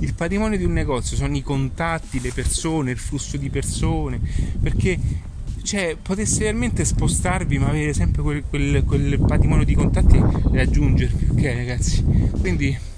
il 0.00 0.14
patrimonio 0.14 0.56
di 0.56 0.64
un 0.64 0.72
negozio 0.72 1.14
sono 1.14 1.36
i 1.36 1.42
contatti, 1.42 2.18
le 2.18 2.32
persone, 2.32 2.92
il 2.92 2.98
flusso 2.98 3.36
di 3.36 3.50
persone, 3.50 4.18
perché 4.58 4.98
cioè, 5.64 5.98
potesse 6.00 6.44
realmente 6.44 6.82
spostarvi 6.86 7.58
ma 7.58 7.68
avere 7.68 7.92
sempre 7.92 8.22
quel, 8.22 8.42
quel, 8.48 8.84
quel 8.84 9.18
patrimonio 9.18 9.66
di 9.66 9.74
contatti 9.74 10.16
e 10.16 10.22
raggiungervi, 10.50 11.26
ok 11.30 11.42
ragazzi? 11.54 12.02
Quindi 12.40 12.96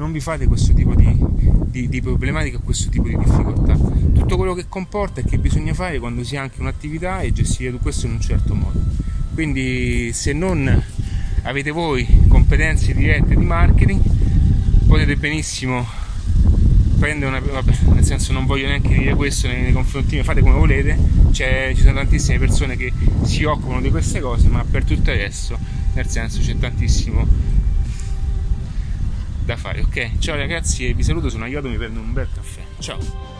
non 0.00 0.12
vi 0.12 0.20
fate 0.20 0.46
questo 0.46 0.72
tipo 0.72 0.94
di, 0.94 1.14
di, 1.66 1.88
di 1.88 2.00
problematiche 2.00 2.56
o 2.56 2.60
questo 2.60 2.88
tipo 2.88 3.06
di 3.06 3.16
difficoltà. 3.18 3.74
Tutto 3.74 4.36
quello 4.36 4.54
che 4.54 4.64
comporta 4.66 5.20
e 5.20 5.24
che 5.24 5.38
bisogna 5.38 5.74
fare 5.74 5.98
quando 5.98 6.24
si 6.24 6.36
ha 6.36 6.42
anche 6.42 6.60
un'attività 6.60 7.20
è 7.20 7.30
gestire 7.30 7.76
questo 7.76 8.06
in 8.06 8.12
un 8.12 8.20
certo 8.20 8.54
modo. 8.54 8.80
Quindi 9.34 10.10
se 10.14 10.32
non 10.32 10.82
avete 11.42 11.70
voi 11.70 12.06
competenze 12.28 12.94
dirette 12.94 13.36
di 13.36 13.44
marketing 13.44 14.00
potete 14.86 15.16
benissimo 15.16 15.86
prendere 16.98 17.30
una 17.30 17.40
vabbè, 17.40 17.72
nel 17.94 18.04
senso 18.04 18.32
non 18.32 18.44
voglio 18.44 18.66
neanche 18.66 18.92
dire 18.92 19.14
questo 19.14 19.46
nei, 19.46 19.72
confronti 19.72 20.22
fate 20.22 20.42
come 20.42 20.54
volete 20.54 20.98
c'è, 21.30 21.72
ci 21.74 21.80
sono 21.80 21.94
tantissime 21.94 22.38
persone 22.38 22.76
che 22.76 22.92
si 23.22 23.44
occupano 23.44 23.80
di 23.80 23.88
queste 23.88 24.20
cose 24.20 24.48
ma 24.48 24.62
per 24.70 24.84
tutto 24.84 25.10
il 25.10 25.16
resto 25.16 25.58
nel 25.94 26.06
senso 26.08 26.40
c'è 26.40 26.58
tantissimo 26.58 27.49
da 29.50 29.56
fare, 29.56 29.80
ok? 29.80 30.18
Ciao 30.18 30.36
ragazzi 30.36 30.86
e 30.86 30.94
vi 30.94 31.02
saluto, 31.02 31.28
sono 31.28 31.42
aiutato, 31.42 31.68
mi 31.68 31.76
prendo 31.76 31.98
un 31.98 32.12
bel 32.12 32.28
caffè. 32.32 32.62
Ciao! 32.78 33.39